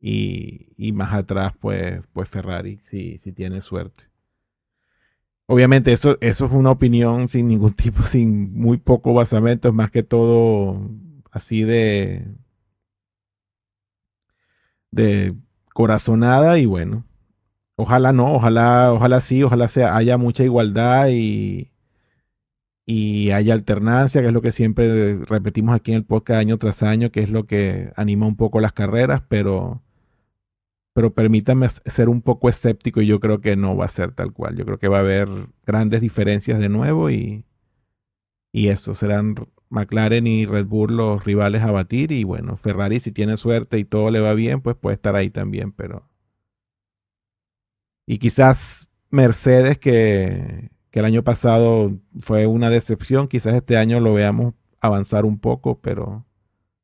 [0.00, 4.04] Y, más atrás pues pues Ferrari si si tiene suerte.
[5.46, 9.68] Obviamente eso eso es una opinión sin ningún tipo sin muy poco basamento.
[9.68, 10.78] Es más que todo
[11.32, 12.26] así de
[14.92, 15.34] de
[15.74, 17.04] corazonada y bueno,
[17.76, 21.70] ojalá no, ojalá, ojalá sí, ojalá sea, haya mucha igualdad y,
[22.86, 26.82] y haya alternancia, que es lo que siempre repetimos aquí en el podcast año tras
[26.82, 29.82] año, que es lo que anima un poco las carreras, pero
[30.94, 34.32] pero permítame ser un poco escéptico y yo creo que no va a ser tal
[34.32, 34.56] cual.
[34.56, 35.28] Yo creo que va a haber
[35.66, 37.44] grandes diferencias de nuevo y,
[38.52, 39.34] y eso serán
[39.70, 43.84] McLaren y Red Bull los rivales a batir y bueno, Ferrari si tiene suerte y
[43.84, 46.08] todo le va bien, pues puede estar ahí también, pero
[48.06, 48.58] y quizás
[49.10, 55.24] Mercedes que, que el año pasado fue una decepción, quizás este año lo veamos avanzar
[55.24, 56.24] un poco, pero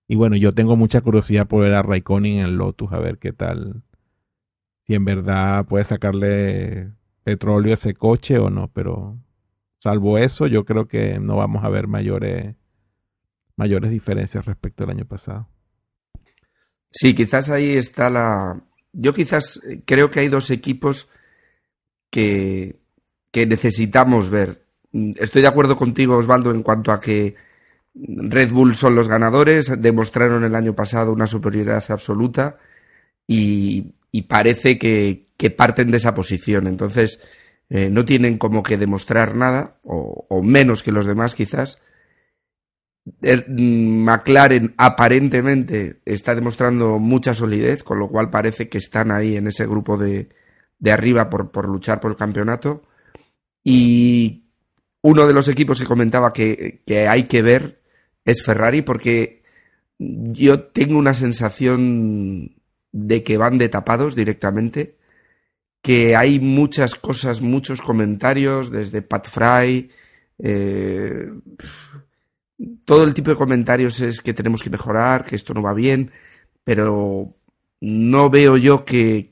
[0.08, 3.32] y bueno, yo tengo mucha curiosidad por ver a Raikkonen en Lotus a ver qué
[3.32, 3.84] tal
[4.84, 6.90] si en verdad puede sacarle
[7.22, 9.16] petróleo a ese coche o no, pero
[9.78, 12.56] salvo eso, yo creo que no vamos a ver mayores
[13.54, 15.46] mayores diferencias respecto al año pasado.
[16.90, 18.60] Sí, quizás ahí está la.
[18.92, 21.08] Yo quizás creo que hay dos equipos
[22.10, 22.79] que,
[23.30, 24.64] que necesitamos ver.
[24.92, 27.36] Estoy de acuerdo contigo, Osvaldo, en cuanto a que
[27.94, 32.58] Red Bull son los ganadores, demostraron el año pasado una superioridad absoluta
[33.26, 33.92] y,
[34.28, 36.66] parece que, parten de esa posición.
[36.66, 37.20] Entonces,
[37.68, 41.78] eh, no tienen como que demostrar nada, o, menos que los demás quizás.
[43.22, 49.46] El, McLaren aparentemente está demostrando mucha solidez, con lo cual parece que están ahí en
[49.46, 50.28] ese grupo de,
[50.78, 52.82] de arriba por, por, luchar por el campeonato.
[53.62, 54.44] Y
[55.02, 57.82] uno de los equipos que comentaba que, hay que ver
[58.24, 59.42] es Ferrari, porque
[59.98, 62.56] yo tengo una sensación
[62.92, 64.96] de que van de tapados directamente,
[65.82, 69.90] que hay muchas cosas, muchos comentarios, desde Pat Fry.
[70.38, 71.30] Eh,
[72.84, 76.10] todo el tipo de comentarios es que tenemos que mejorar, que esto no va bien,
[76.64, 77.34] pero
[77.80, 79.29] no veo yo que,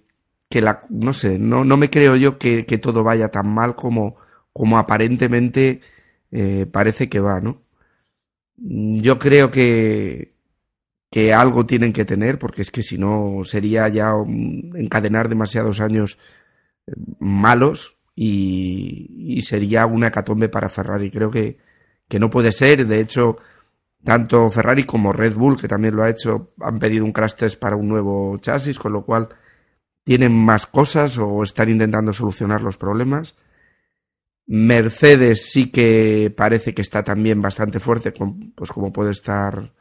[0.48, 3.76] que la, no sé, no, no me creo yo que, que todo vaya tan mal
[3.76, 4.16] como,
[4.52, 5.80] como aparentemente
[6.30, 7.62] eh, parece que va, ¿no?
[8.56, 10.34] Yo creo que,
[11.10, 14.12] que algo tienen que tener, porque es que si no sería ya
[14.74, 16.18] encadenar demasiados años
[16.86, 21.10] eh, malos y, y sería una hecatombe para Ferrari.
[21.10, 21.58] Creo que,
[22.08, 22.86] que no puede ser.
[22.86, 23.38] De hecho,
[24.04, 27.60] tanto Ferrari como Red Bull, que también lo ha hecho, han pedido un crash test
[27.60, 29.28] para un nuevo chasis, con lo cual
[30.08, 33.36] tienen más cosas o están intentando solucionar los problemas.
[34.46, 38.14] Mercedes sí que parece que está también bastante fuerte,
[38.54, 39.74] pues como puede estar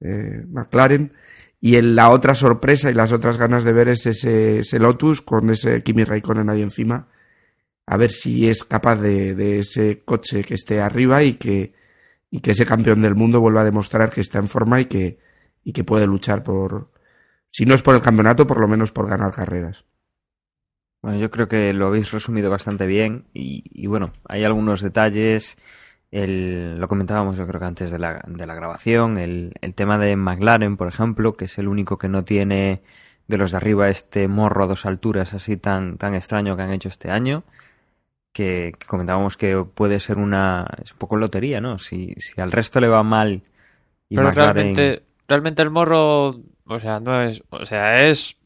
[0.00, 1.12] eh, McLaren.
[1.60, 5.22] Y en la otra sorpresa y las otras ganas de ver es ese, ese Lotus
[5.22, 7.06] con ese Kimi Raikkonen ahí encima.
[7.86, 11.72] a ver si es capaz de, de ese coche que esté arriba y que,
[12.32, 15.20] y que ese campeón del mundo vuelva a demostrar que está en forma y que,
[15.62, 16.90] y que puede luchar por,
[17.50, 19.84] si no es por el campeonato, por lo menos por ganar carreras.
[21.02, 25.56] Bueno, yo creo que lo habéis resumido bastante bien y, y bueno, hay algunos detalles,
[26.10, 29.98] el, lo comentábamos yo creo que antes de la, de la grabación, el, el tema
[29.98, 32.82] de McLaren, por ejemplo, que es el único que no tiene
[33.28, 36.72] de los de arriba este morro a dos alturas así tan, tan extraño que han
[36.72, 37.44] hecho este año
[38.32, 41.78] que, que, comentábamos que puede ser una es un poco lotería, ¿no?
[41.78, 43.42] Si, si al resto le va mal
[44.08, 44.54] y Pero McLaren...
[44.54, 48.36] realmente, realmente el morro, o sea, no es, o sea, es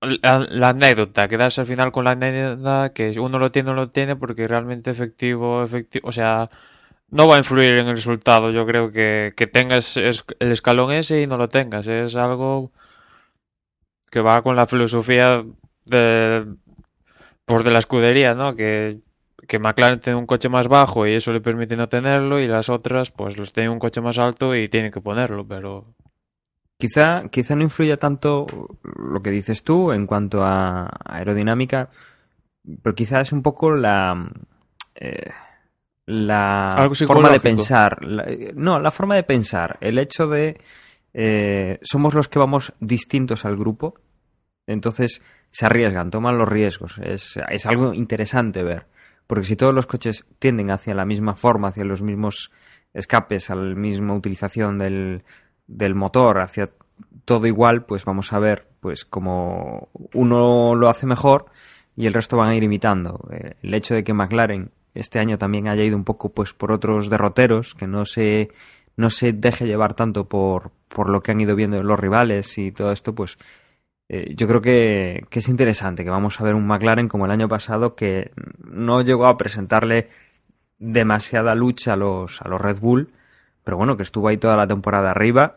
[0.00, 3.90] la, la, anécdota, quedarse al final con la anécdota que uno lo tiene o lo
[3.90, 6.50] tiene porque realmente efectivo, efectivo, o sea,
[7.10, 8.50] no va a influir en el resultado.
[8.50, 11.86] Yo creo que, que tengas el escalón ese y no lo tengas.
[11.86, 12.72] Es algo
[14.10, 15.44] que va con la filosofía
[15.84, 16.46] de,
[17.44, 18.56] pues de la escudería, ¿no?
[18.56, 19.00] Que,
[19.48, 22.68] que McLaren tiene un coche más bajo y eso le permite no tenerlo y las
[22.68, 25.94] otras pues los tienen un coche más alto y tienen que ponerlo, pero
[26.78, 28.46] Quizá, quizá no influya tanto
[28.82, 31.88] lo que dices tú en cuanto a aerodinámica,
[32.82, 34.30] pero quizá es un poco la,
[34.94, 35.30] eh,
[36.04, 38.04] la forma de pensar.
[38.04, 39.78] La, no, la forma de pensar.
[39.80, 40.60] El hecho de
[41.14, 43.94] eh, somos los que vamos distintos al grupo,
[44.66, 46.98] entonces se arriesgan, toman los riesgos.
[46.98, 48.86] Es, es algo interesante ver.
[49.26, 52.52] Porque si todos los coches tienden hacia la misma forma, hacia los mismos
[52.92, 55.24] escapes, a la misma utilización del,
[55.66, 56.70] del motor hacia
[57.24, 61.46] todo igual, pues vamos a ver, pues como uno lo hace mejor
[61.96, 63.28] y el resto van a ir imitando.
[63.32, 66.72] Eh, el hecho de que McLaren este año también haya ido un poco pues por
[66.72, 68.50] otros derroteros, que no se
[68.96, 72.72] no se deje llevar tanto por, por lo que han ido viendo los rivales y
[72.72, 73.36] todo esto, pues
[74.08, 77.30] eh, yo creo que, que es interesante, que vamos a ver un McLaren como el
[77.32, 78.30] año pasado que
[78.64, 80.08] no llegó a presentarle
[80.78, 83.12] demasiada lucha a los, a los Red Bull,
[83.66, 85.56] pero bueno, que estuvo ahí toda la temporada arriba,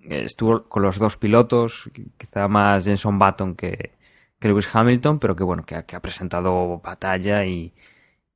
[0.00, 3.98] estuvo con los dos pilotos, quizá más Jenson Button que,
[4.40, 7.74] Lewis Hamilton, pero que bueno, que, ha presentado batalla y,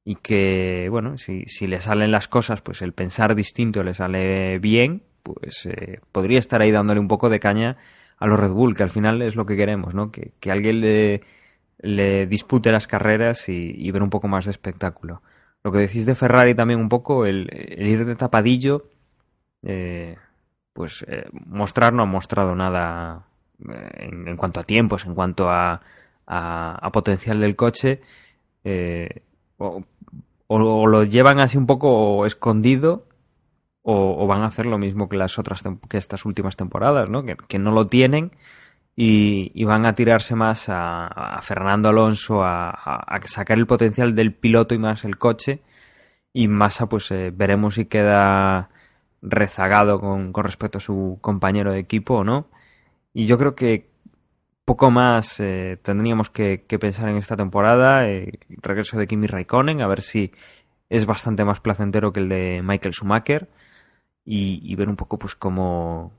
[0.04, 4.58] y que, bueno, si, si, le salen las cosas, pues el pensar distinto le sale
[4.58, 7.76] bien, pues eh, podría estar ahí dándole un poco de caña
[8.18, 10.10] a los Red Bull, que al final es lo que queremos, ¿no?
[10.10, 11.22] Que, que alguien le,
[11.78, 15.22] le, dispute las carreras y, y, ver un poco más de espectáculo.
[15.62, 17.46] Lo que decís de Ferrari también un poco, el
[17.78, 18.88] ir de tapadillo,
[19.62, 20.16] eh,
[20.72, 23.26] pues eh, mostrar no ha mostrado nada
[23.68, 25.80] eh, en, cuanto a tiempos, en cuanto a,
[26.26, 28.00] a, potencial del coche,
[28.64, 29.22] eh,
[29.58, 29.84] o,
[30.46, 33.06] o, lo llevan así un poco escondido
[33.82, 37.24] o, van a hacer lo mismo que las otras que estas últimas temporadas, ¿no?
[37.24, 38.32] Que, no lo tienen
[38.96, 44.78] y, van a tirarse más a, Fernando Alonso a, sacar el potencial del piloto y
[44.78, 45.62] más el coche
[46.32, 48.70] y Massa pues veremos si queda
[49.22, 52.48] rezagado con, con, respecto a su compañero de equipo o no.
[53.14, 53.92] Y yo creo que
[54.64, 58.08] poco más eh, tendríamos que, pensar en esta temporada.
[58.08, 60.32] Eh, regreso de Kimi Raikkonen, a ver si
[60.88, 63.48] es bastante más placentero que el de Michael Schumacher.
[64.24, 66.12] Y, ver un poco pues cómo,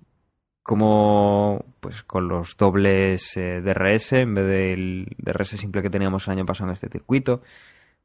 [0.61, 6.33] cómo pues con los dobles eh, DRS en vez del DRS simple que teníamos el
[6.33, 7.41] año pasado en este circuito.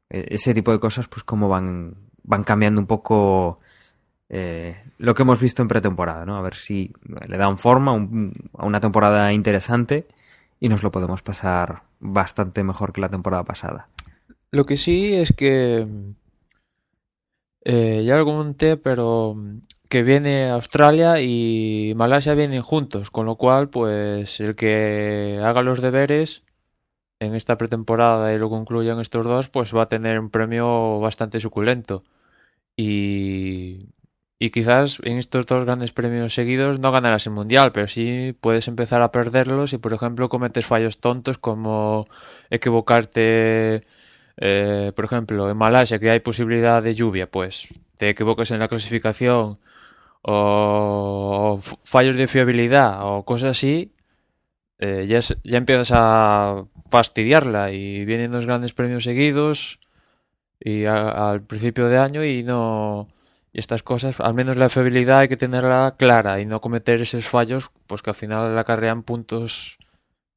[0.09, 3.59] Eh, ese tipo de cosas pues cómo van, van cambiando un poco
[4.29, 6.37] eh, lo que hemos visto en pretemporada, ¿no?
[6.37, 6.93] A ver si
[7.27, 10.07] le dan forma un, a una temporada interesante
[10.59, 13.87] y nos lo podemos pasar bastante mejor que la temporada pasada.
[14.51, 15.87] Lo que sí es que
[17.63, 19.35] eh, ya lo comenté, pero
[19.89, 25.81] que viene Australia y Malasia vienen juntos, con lo cual, pues el que haga los
[25.81, 26.43] deberes
[27.19, 31.39] en esta pretemporada y lo concluyan estos dos, pues va a tener un premio bastante
[31.39, 32.03] suculento.
[32.77, 33.89] Y
[34.39, 38.69] y quizás en estos dos grandes premios seguidos no ganarás el mundial, pero sí puedes
[38.69, 42.07] empezar a perderlos si, por ejemplo, cometes fallos tontos como
[42.49, 43.81] equivocarte,
[44.37, 47.67] eh, por ejemplo, en Malasia, que hay posibilidad de lluvia, pues
[47.97, 49.59] te equivocas en la clasificación
[50.21, 53.91] o, fallos de fiabilidad o cosas así,
[54.79, 59.79] eh, ya, ya empiezas a fastidiarla y vienen dos grandes premios seguidos
[60.59, 63.09] y a, al principio de año y no
[63.53, 67.27] y estas cosas, al menos la fiabilidad hay que tenerla clara y no cometer esos
[67.27, 69.77] fallos, pues que al final le acarrean puntos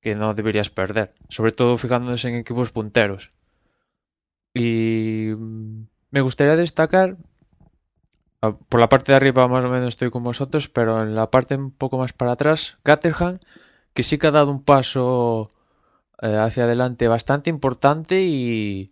[0.01, 1.15] que no deberías perder.
[1.29, 3.33] Sobre todo fijándose en equipos punteros.
[4.55, 5.33] Y
[6.11, 7.17] me gustaría destacar,
[8.43, 11.31] ah, por la parte de arriba más o menos estoy con vosotros, pero en la
[11.31, 13.39] parte un poco más para atrás, Caterham,
[13.95, 15.51] que sí que ha dado un paso
[16.23, 18.91] eh, hacia adelante bastante importante y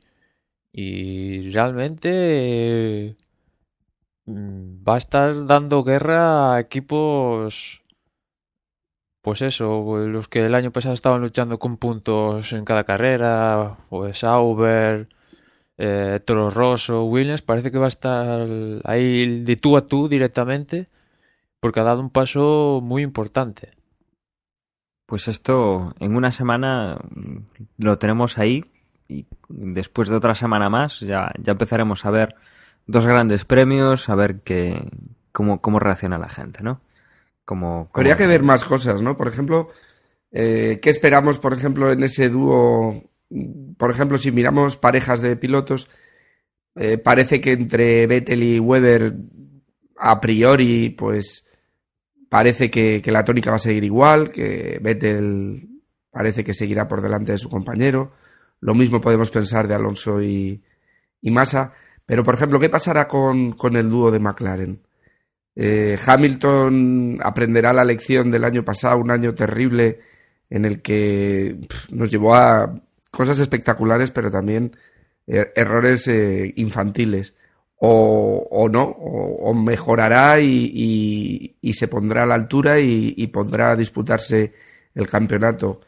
[0.72, 3.16] Y realmente
[4.86, 7.82] va a estar dando guerra a equipos,
[9.22, 14.18] pues eso, los que el año pasado estaban luchando con puntos en cada carrera, pues
[14.18, 15.08] Sauber,
[15.76, 18.46] eh, Toro Rosso, Williams, parece que va a estar
[18.84, 20.88] ahí de tú a tú directamente,
[21.60, 23.70] porque ha dado un paso muy importante.
[25.06, 27.38] Pues esto en una semana mm,
[27.78, 28.64] lo tenemos ahí
[29.08, 32.36] y después de otra semana más ya, ya empezaremos a ver
[32.90, 34.88] dos grandes premios, a ver qué,
[35.32, 36.80] cómo, cómo reacciona la gente, ¿no?
[37.44, 39.16] Como, como- Habría que ver más cosas, ¿no?
[39.16, 39.70] Por ejemplo,
[40.32, 43.02] eh, ¿qué esperamos, por ejemplo, en ese dúo?
[43.76, 45.88] Por ejemplo, si miramos parejas de pilotos,
[46.76, 49.14] eh, parece que entre Vettel y Weber,
[49.98, 51.46] a priori, pues
[52.28, 55.68] parece que, que la tónica va a seguir igual, que Vettel
[56.10, 58.12] parece que seguirá por delante de su compañero.
[58.60, 60.62] Lo mismo podemos pensar de Alonso y,
[61.22, 61.72] y Massa.
[62.06, 64.80] Pero, por ejemplo, ¿qué pasará con, con el dúo de McLaren?
[65.56, 70.00] Eh, Hamilton aprenderá la lección del año pasado, un año terrible
[70.48, 71.56] en el que
[71.90, 72.80] nos llevó a
[73.10, 74.76] cosas espectaculares, pero también
[75.26, 77.34] eh, errores eh, infantiles.
[77.82, 83.28] O, o no, o, mejorará y, y- y se pondrá a la altura y, y
[83.28, 84.52] podrá disputarse
[84.94, 85.80] el campeonato.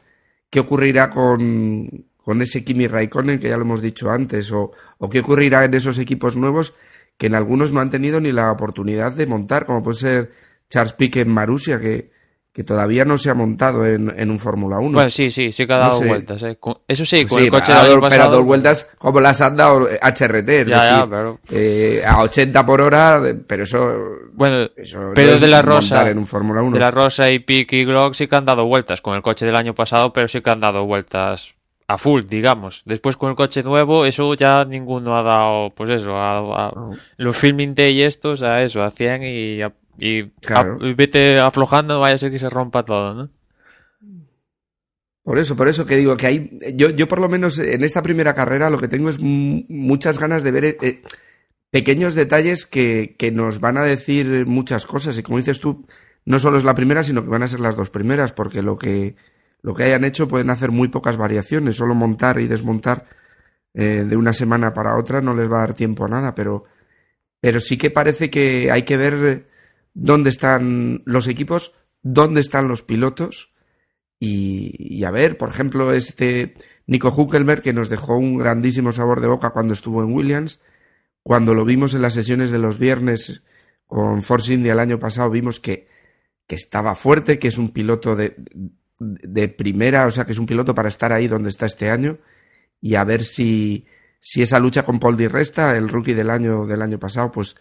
[0.49, 4.51] ¿Qué ocurrirá con, con ese Kimi Raikkonen que ya lo hemos dicho antes?
[4.53, 6.75] O, ¿O qué ocurrirá en esos equipos nuevos
[7.19, 10.31] que en algunos no han tenido ni la oportunidad de montar, como puede ser
[10.71, 12.11] Charles Piquet en Marussia, que,
[12.53, 14.93] que todavía no se ha montado en, en un Fórmula 1?
[14.93, 16.07] Bueno, sí, sí, sí que ha No dado sé.
[16.07, 16.43] vueltas.
[16.43, 16.59] ¿eh?
[16.89, 20.49] Eso sí, con Sí, el coche ha pero dos vueltas como las han dado HRT,
[20.63, 23.93] es Ya, ya, pero- eh, a 80 por hora, pero eso,
[24.33, 26.73] Bueno, eso no pero es de la Rosa, en un Fórmula 1.
[26.75, 29.45] de la Rosa y Pique y Glock sí que han dado vueltas con el coche
[29.47, 31.55] del año pasado, pero sí que han dado vueltas
[31.93, 32.83] a full, digamos.
[32.87, 36.73] Después con el coche nuevo, eso ya ninguno ha dado, pues eso, a, a-
[37.17, 40.79] los filming day estos a eso, a 100 y, a- y, Claro.
[40.81, 43.29] a- y vete aflojando, vaya a ser que se rompa todo, ¿no?
[45.25, 48.03] Por eso, por eso que digo que hay, yo, yo por lo menos en esta
[48.03, 51.03] primera carrera lo que tengo es mu- muchas ganas de ver eh,
[51.71, 55.17] pequeños detalles que, que nos van a decir muchas cosas.
[55.19, 55.87] Y como dices tú,
[56.25, 58.79] no solo es la primera, sino que van a ser las dos primeras, porque lo
[58.79, 59.15] que,
[59.63, 63.07] lo que hayan hecho pueden hacer muy pocas variaciones, solo montar y desmontar
[63.75, 66.65] eh, de una semana para otra no les va a dar tiempo a nada, pero,
[67.41, 69.49] pero sí que parece que hay que ver
[69.95, 73.53] dónde están los equipos, dónde están los pilotos
[74.19, 76.55] y, y a ver, por ejemplo, este
[76.87, 80.61] Nico Huckelberg que nos dejó un grandísimo sabor de boca cuando estuvo en Williams,
[81.23, 83.45] cuando lo vimos en las sesiones de los viernes
[83.87, 85.87] con Force India el año pasado, vimos que,
[86.47, 88.37] que estaba fuerte, que es un piloto de,
[89.23, 92.19] de primera, o sea, que es un piloto para estar ahí donde está este año
[92.81, 93.87] y a ver si,
[94.21, 97.57] si esa lucha con Paul Di Resta, el rookie del año, del año pasado, pues,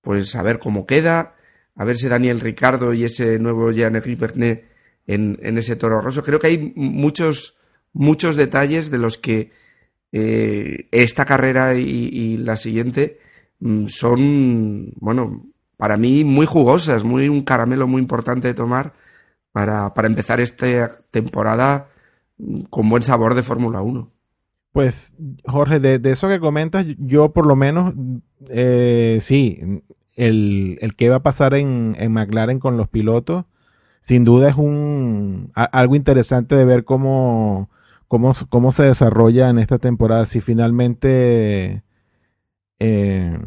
[0.00, 1.34] pues a ver cómo queda,
[1.74, 4.64] a ver si Daniel Ricardo y ese nuevo Jean-Henri Bernet
[5.06, 6.22] en, en ese toro roso.
[6.22, 7.58] Creo que hay muchos,
[7.92, 9.50] muchos detalles de los que
[10.12, 13.18] eh, esta carrera y, y la siguiente
[13.58, 15.46] mm, son, bueno,
[15.76, 18.94] para mí muy jugosas, muy un caramelo muy importante de tomar
[19.54, 21.86] para, para empezar esta temporada
[22.70, 24.10] con buen sabor de Fórmula 1.
[24.72, 24.94] Pues,
[25.46, 27.94] Jorge, de, de eso que comentas, yo por lo menos,
[28.48, 29.60] eh, sí,
[30.16, 33.44] el, el que va a pasar en, en McLaren con los pilotos,
[34.08, 37.70] sin duda es un algo interesante de ver cómo,
[38.08, 40.26] cómo, cómo se desarrolla en esta temporada.
[40.26, 41.84] Si finalmente
[42.80, 43.38] eh,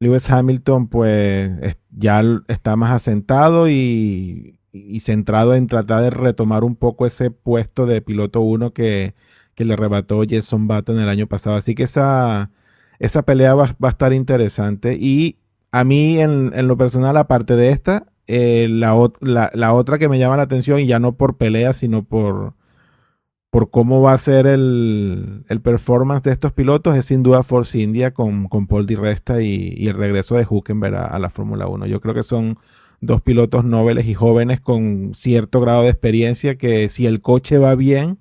[0.00, 6.64] Lewis Hamilton pues es- ya está más asentado y, y centrado en tratar de retomar
[6.64, 9.14] un poco ese puesto de piloto 1 que,
[9.54, 11.56] que le arrebató Jason Button el año pasado.
[11.56, 12.50] Así que esa,
[12.98, 14.96] esa pelea va, va a estar interesante.
[14.98, 15.36] Y
[15.70, 20.08] a mí, en, en lo personal, aparte de esta, eh, la, la, la otra que
[20.08, 22.54] me llama la atención, y ya no por pelea, sino por,
[23.50, 27.78] por cómo va a ser el, el performance de estos pilotos, es sin duda Force
[27.78, 31.30] India con, con Paul Di Resta y, y el regreso de Huckenberg a, a la
[31.30, 31.86] Fórmula 1.
[31.86, 32.58] Yo creo que son
[33.06, 37.74] dos pilotos nobles y jóvenes con cierto grado de experiencia que si el coche va
[37.74, 38.18] bien,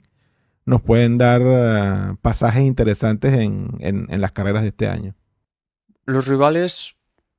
[0.66, 5.14] nos pueden dar eh, pasajes interesantes en, en, las carreras de este año.
[6.06, 6.96] Los rivales,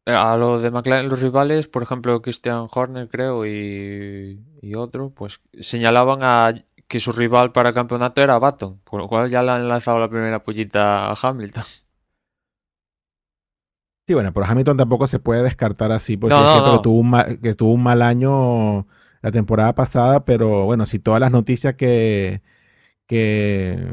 [0.07, 5.11] eh, a lo de McLaren, los rivales, por ejemplo, Christian Horner, creo, y, y otro,
[5.11, 6.55] pues señalaban a
[6.88, 9.99] que su rival para el campeonato era Baton, por lo cual ya le han lanzado
[9.99, 11.64] la primera pullita a Hamilton.
[14.07, 16.72] Sí, bueno, pero Hamilton tampoco se puede descartar así, porque No, es no, cierto no.
[16.72, 18.86] que tuvo un mal, que tuvo un mal año
[19.22, 22.42] la temporada pasada, pero bueno, si todas las noticias que,
[23.09, 23.92] que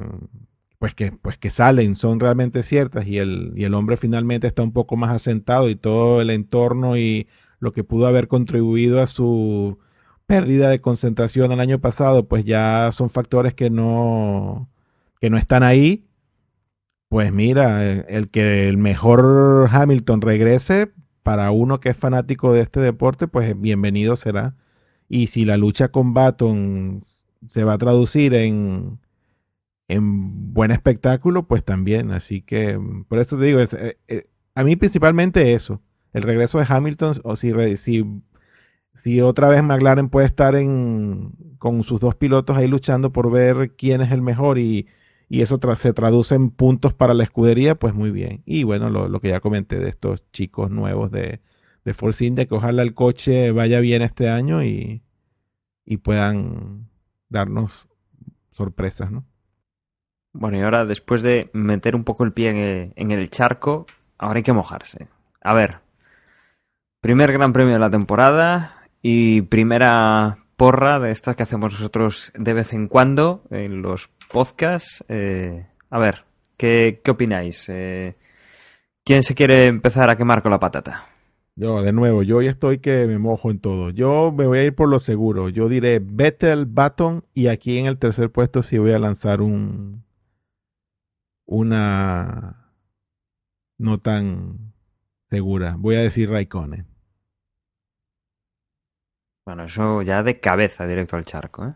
[0.79, 4.63] pues que pues que salen son realmente ciertas y el y el hombre finalmente está
[4.63, 7.27] un poco más asentado y todo el entorno y
[7.59, 9.79] lo que pudo haber contribuido a su
[10.27, 14.69] pérdida de concentración el año pasado pues ya son factores que no
[15.21, 16.05] que no están ahí
[17.11, 20.91] pues mira el que el mejor Hamilton regrese
[21.23, 24.55] para uno que es fanático de este deporte pues bienvenido será
[25.09, 27.03] y si la lucha con Baton
[27.49, 28.97] se va a traducir en
[29.89, 32.11] en buen espectáculo, pues también.
[32.11, 35.81] Así que por eso te digo, es, eh, eh, a mí principalmente eso,
[36.13, 38.05] el regreso de Hamilton, o si, si,
[39.03, 43.73] si otra vez McLaren puede estar en, con sus dos pilotos ahí luchando por ver
[43.75, 44.87] quién es el mejor y,
[45.31, 48.43] y eso se traduce en puntos para la escudería, pues muy bien.
[48.45, 51.39] Y bueno, lo, que ya comenté de estos chicos nuevos de,
[51.85, 55.03] de Force India, que ojalá el coche vaya bien este año y,
[55.85, 56.89] y puedan
[57.29, 57.87] darnos
[58.51, 59.23] sorpresas, ¿no?
[60.33, 63.85] Bueno, y ahora después de meter un poco el pie en el, charco,
[64.17, 65.07] ahora hay que mojarse.
[65.39, 65.77] A ver,
[66.99, 72.51] primer gran premio de la temporada y primera porra de estas que hacemos nosotros de
[72.51, 75.03] vez en cuando en los podcasts.
[75.07, 76.25] Eh, a ver,
[76.57, 77.69] ¿qué, qué opináis?
[77.69, 78.15] Eh,
[79.03, 81.07] ¿Quién se quiere empezar a quemar con la patata?
[81.55, 83.89] Yo, de nuevo, yo hoy estoy que me mojo en todo.
[83.89, 85.49] Yo me voy a ir por lo seguro.
[85.49, 90.03] Yo diré Vettel, Baton y aquí en el tercer puesto sí voy a lanzar un,
[91.45, 92.71] una
[93.77, 94.73] no tan
[95.29, 95.75] segura.
[95.77, 96.87] Voy a decir Raikkonen.
[99.45, 101.65] Bueno, eso ya de cabeza directo al charco.
[101.65, 101.73] ¿eh?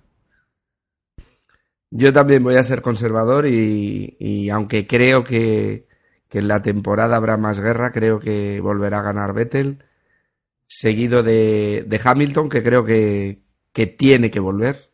[1.97, 5.87] Yo también voy a ser conservador y, y aunque creo que,
[6.27, 9.81] que, en la temporada habrá más guerra, creo que volverá a ganar Vettel,
[10.67, 13.39] seguido de, de Hamilton, que creo que,
[13.71, 14.89] que tiene que volver,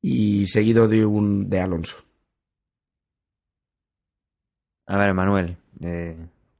[0.00, 1.96] y seguido de un de Alonso.
[4.86, 6.16] A ver, Manuel, eh,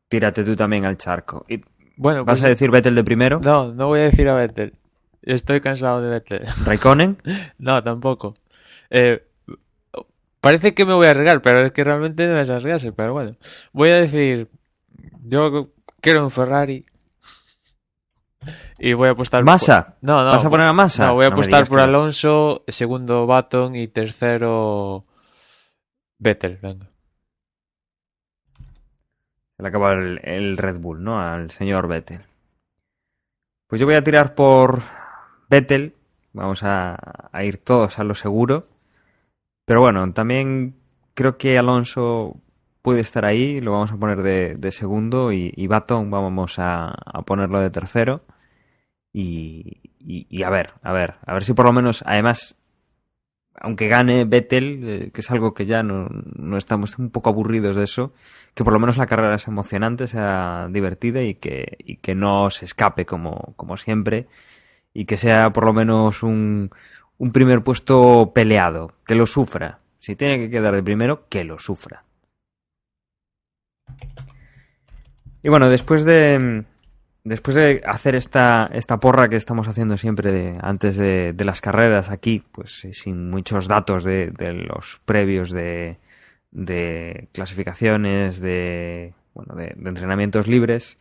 [0.09, 1.46] tírate tú también al charco.
[1.48, 1.62] Y,
[1.96, 3.38] bueno, ¿Vas pues, a decir Vettel de primero?
[3.38, 4.74] No, no voy a decir a Vettel.
[5.22, 6.44] Estoy cansado de Vettel.
[6.64, 7.18] ¿Raikkonen?
[7.59, 8.34] no, tampoco.
[8.90, 9.22] Eh,
[10.45, 12.92] parece que me voy a arriesgar, pero es que realmente no es arriesgarse.
[12.92, 13.36] Pero bueno,
[13.72, 14.49] voy a decir:
[15.24, 15.70] Yo
[16.01, 16.84] quiero un Ferrari.
[18.78, 19.86] Y voy a apostar ¿Massa?
[19.86, 19.95] Por...
[20.03, 20.30] No, no.
[20.30, 21.07] ¿Vas a poner a Massa?
[21.07, 21.84] No, voy a no apostar por que...
[21.84, 25.07] Alonso, segundo Baton y tercero
[26.18, 26.59] Vettel.
[26.61, 26.90] Venga.
[29.57, 31.20] Se le acaba el, el, Red Bull, ¿no?
[31.20, 32.26] Al señor Vettel.
[33.68, 34.82] Pues yo voy a tirar por
[35.49, 35.95] Vettel.
[36.32, 36.99] Vamos a,
[37.32, 38.66] a, ir todos a lo seguro.
[39.64, 40.76] Pero bueno, también
[41.14, 42.36] creo que Alonso
[42.82, 43.60] puede estar ahí.
[43.60, 45.32] Lo vamos a poner de, segundo.
[45.32, 46.94] Y, y, Baton vamos a,
[47.26, 48.22] ponerlo de tercero.
[49.12, 51.14] Y, a ver, a ver.
[51.26, 52.56] A ver si por lo menos, además,
[53.54, 57.76] aunque gane Vettel, eh, que es algo que ya no, no, estamos un poco aburridos
[57.76, 58.12] de eso,
[58.54, 62.50] que por lo menos la carrera sea emocionante, sea divertida y que, y que no
[62.50, 64.26] se escape como, como siempre
[64.94, 66.70] y que sea por lo menos un,
[67.18, 69.80] un primer puesto peleado, que lo sufra.
[69.98, 72.04] Si tiene que quedar de primero, que lo sufra.
[75.42, 76.64] Y bueno, después de,
[77.24, 82.42] después de hacer esta, esta porra que estamos haciendo siempre antes de, las carreras aquí,
[82.52, 85.98] pues sin muchos datos de, de los previos de,
[86.54, 90.98] de clasificaciones, de, bueno, de, entrenamientos libres,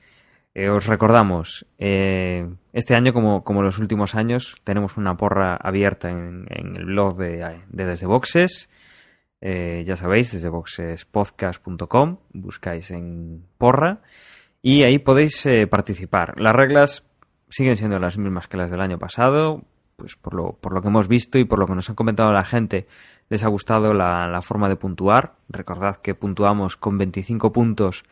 [0.55, 6.11] eh, os recordamos, eh, este año, como, como los últimos años, tenemos una porra abierta
[6.11, 8.69] en, en el blog de, de Desde Boxes.
[9.41, 14.01] Eh, ya sabéis, desde boxespodcast.com, buscáis en porra
[14.61, 16.39] y ahí podéis participar.
[16.39, 17.03] Las reglas
[17.49, 19.63] siguen siendo las mismas que las del año pasado,
[19.97, 22.31] pues por lo, por lo que hemos visto y por lo que nos ha comentado
[22.31, 22.87] la gente,
[23.27, 25.33] les ha gustado la, la forma de puntuar.
[25.49, 28.05] Recordad que puntuamos con 25 puntos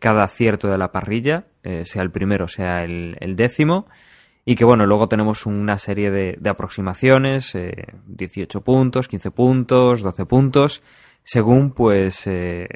[0.00, 3.88] cada acierto de la parrilla, eh, sea el primero, sea el, décimo.
[4.44, 10.26] Y que bueno, luego tenemos una serie de, aproximaciones, eh, 18 puntos, 15 puntos, 12
[10.26, 10.82] puntos,
[11.24, 12.68] según pues eh,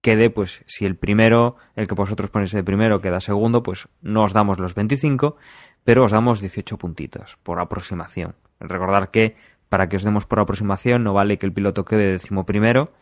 [0.00, 4.24] quede, pues si el primero, el que vosotros ponéis de primero queda segundo, pues no
[4.24, 5.36] os damos los 25,
[5.84, 8.34] pero os damos 18 puntitos por aproximación.
[8.58, 9.36] Recordar que
[9.68, 12.92] para que os demos por aproximación no vale que el piloto quede décimo primero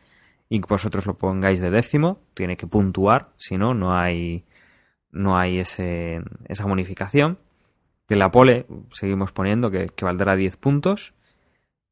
[0.49, 4.45] y que vosotros lo pongáis de décimo, tiene que puntuar, si no, no hay,
[5.12, 7.38] no hay ese, esa bonificación.
[8.08, 11.14] Que la pole seguimos poniendo que, valdrá 10 puntos.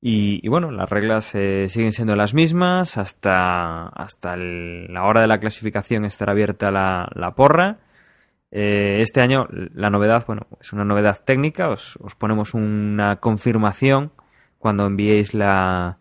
[0.00, 2.96] Y, bueno, las reglas eh, siguen siendo las mismas.
[2.98, 7.78] Hasta, hasta la hora de la clasificación estará abierta la, la porra.
[8.50, 11.68] Eh, este año la novedad, bueno, es una novedad técnica.
[11.68, 14.12] Os, os ponemos una confirmación
[14.58, 15.98] cuando enviéis la,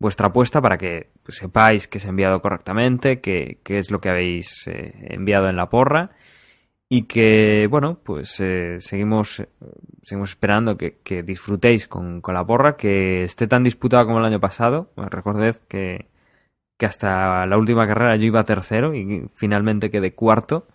[0.00, 4.66] vuestra apuesta para que sepáis que se ha enviado correctamente, que, es lo que habéis
[4.66, 6.10] eh, enviado en la porra
[6.90, 9.42] y que, bueno, pues eh, seguimos,
[10.02, 14.92] seguimos esperando que, disfrutéis con, la porra, que esté tan disputada como el año pasado.
[14.96, 16.08] recordad que,
[16.76, 20.66] que hasta la última carrera yo iba tercero y finalmente quedé cuarto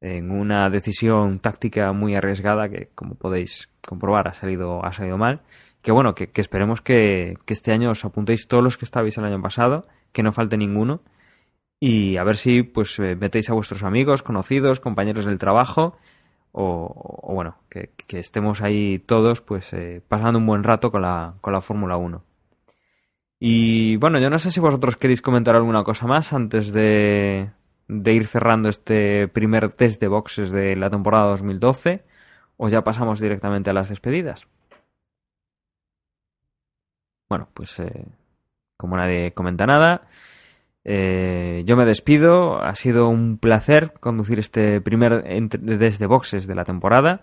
[0.00, 5.42] en una decisión táctica muy arriesgada que, como podéis comprobar, ha salido, ha salido mal
[5.86, 9.40] que bueno, que, esperemos que, este año os apuntéis todos los que estabais el año
[9.40, 11.00] pasado, que no falte ninguno,
[11.80, 15.96] y a ver si pues eh, metéis a vuestros amigos, conocidos, compañeros del trabajo,
[16.52, 21.52] o, bueno, que, estemos ahí todos pues eh, pasando un buen rato con la, con
[21.52, 22.24] la Fórmula 1.
[23.38, 27.50] Y bueno, yo no sé si vosotros queréis comentar alguna cosa más antes de,
[27.88, 32.04] de ir cerrando este primer test de boxes de la temporada 2012,
[32.56, 34.46] o ya pasamos directamente a las despedidas.
[37.28, 38.06] Bueno, pues eh,
[38.76, 40.08] como nadie comenta nada,
[40.88, 42.62] eh, yo me despido.
[42.62, 45.24] Ha sido un placer conducir este primer
[45.60, 47.22] desde boxes de la temporada.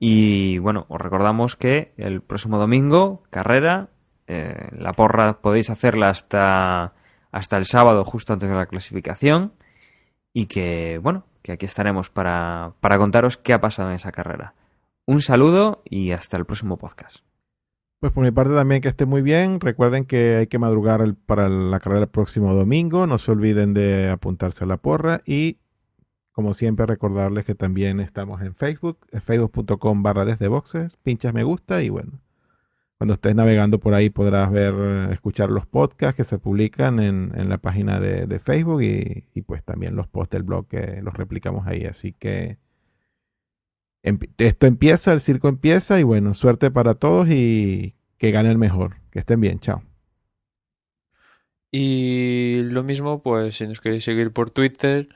[0.00, 3.90] Y bueno, os recordamos que el próximo domingo, carrera,
[4.26, 6.94] eh, la porra podéis hacerla hasta,
[7.30, 9.52] hasta el sábado, justo antes de la clasificación.
[10.32, 14.54] Y que, bueno, que aquí estaremos para, para contaros qué ha pasado en esa carrera.
[15.06, 17.20] Un saludo y hasta el próximo podcast.
[18.00, 19.60] Pues por mi parte también que esté muy bien.
[19.60, 23.06] Recuerden que hay que madrugar para la carrera el próximo domingo.
[23.06, 25.22] No se olviden de apuntarse a la porra.
[25.24, 25.56] Y
[26.32, 30.96] como siempre recordarles que también estamos en Facebook, facebook.com barra desde boxes.
[31.02, 32.20] Pinchas me gusta y bueno.
[32.98, 34.74] Cuando estés navegando por ahí podrás ver,
[35.12, 39.62] escuchar los podcasts que se publican en, en la página de, Facebook y, y, pues
[39.64, 41.84] también los posts del blog que los replicamos ahí.
[41.84, 42.58] Así que
[44.02, 48.96] esto empieza, el circo empieza y bueno, suerte para todos y que gane el mejor.
[49.10, 49.82] Que estén bien, chao.
[51.70, 55.08] Y lo mismo, pues si nos queréis seguir por Twitter,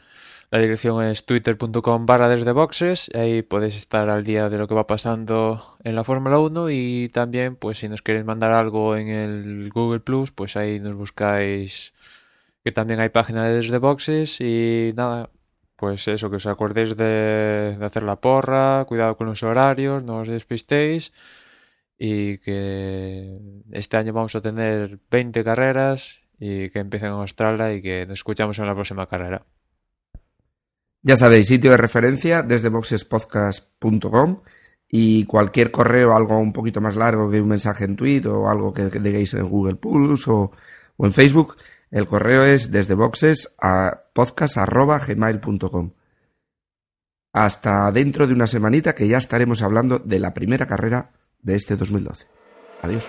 [0.51, 3.11] la dirección es twitter.com barra desde boxes.
[3.15, 7.09] Ahí podéis estar al día de lo que va pasando en la Fórmula 1 y
[7.11, 11.95] también, pues si nos queréis mandar algo en el Google Plus, pues ahí nos buscáis
[12.65, 15.31] que también hay página de desde boxes y nada,
[15.81, 20.29] pues eso, que os acordéis de, hacer la porra, cuidado con los horarios, no os
[20.29, 21.11] despistéis
[21.99, 23.41] y que
[23.73, 28.19] este año vamos a tener 20 carreras y que empiecen en Australia y que nos
[28.19, 29.47] escuchamos en la próxima carrera.
[31.01, 34.43] Ya sabéis, sitio de referencia desde boxespodcast.com
[34.87, 38.75] y cualquier correo, algo un poquito más largo que un mensaje en tweet o algo
[38.75, 40.53] que, digáis en Google Plus o
[40.99, 41.57] en Facebook,
[41.91, 45.93] el correo es desde boxes a podcast.gmail.com.
[47.33, 51.13] Hasta dentro de una semanita que ya estaremos hablando de la primera carrera
[51.43, 52.27] de este 2012.
[52.83, 53.09] Adiós.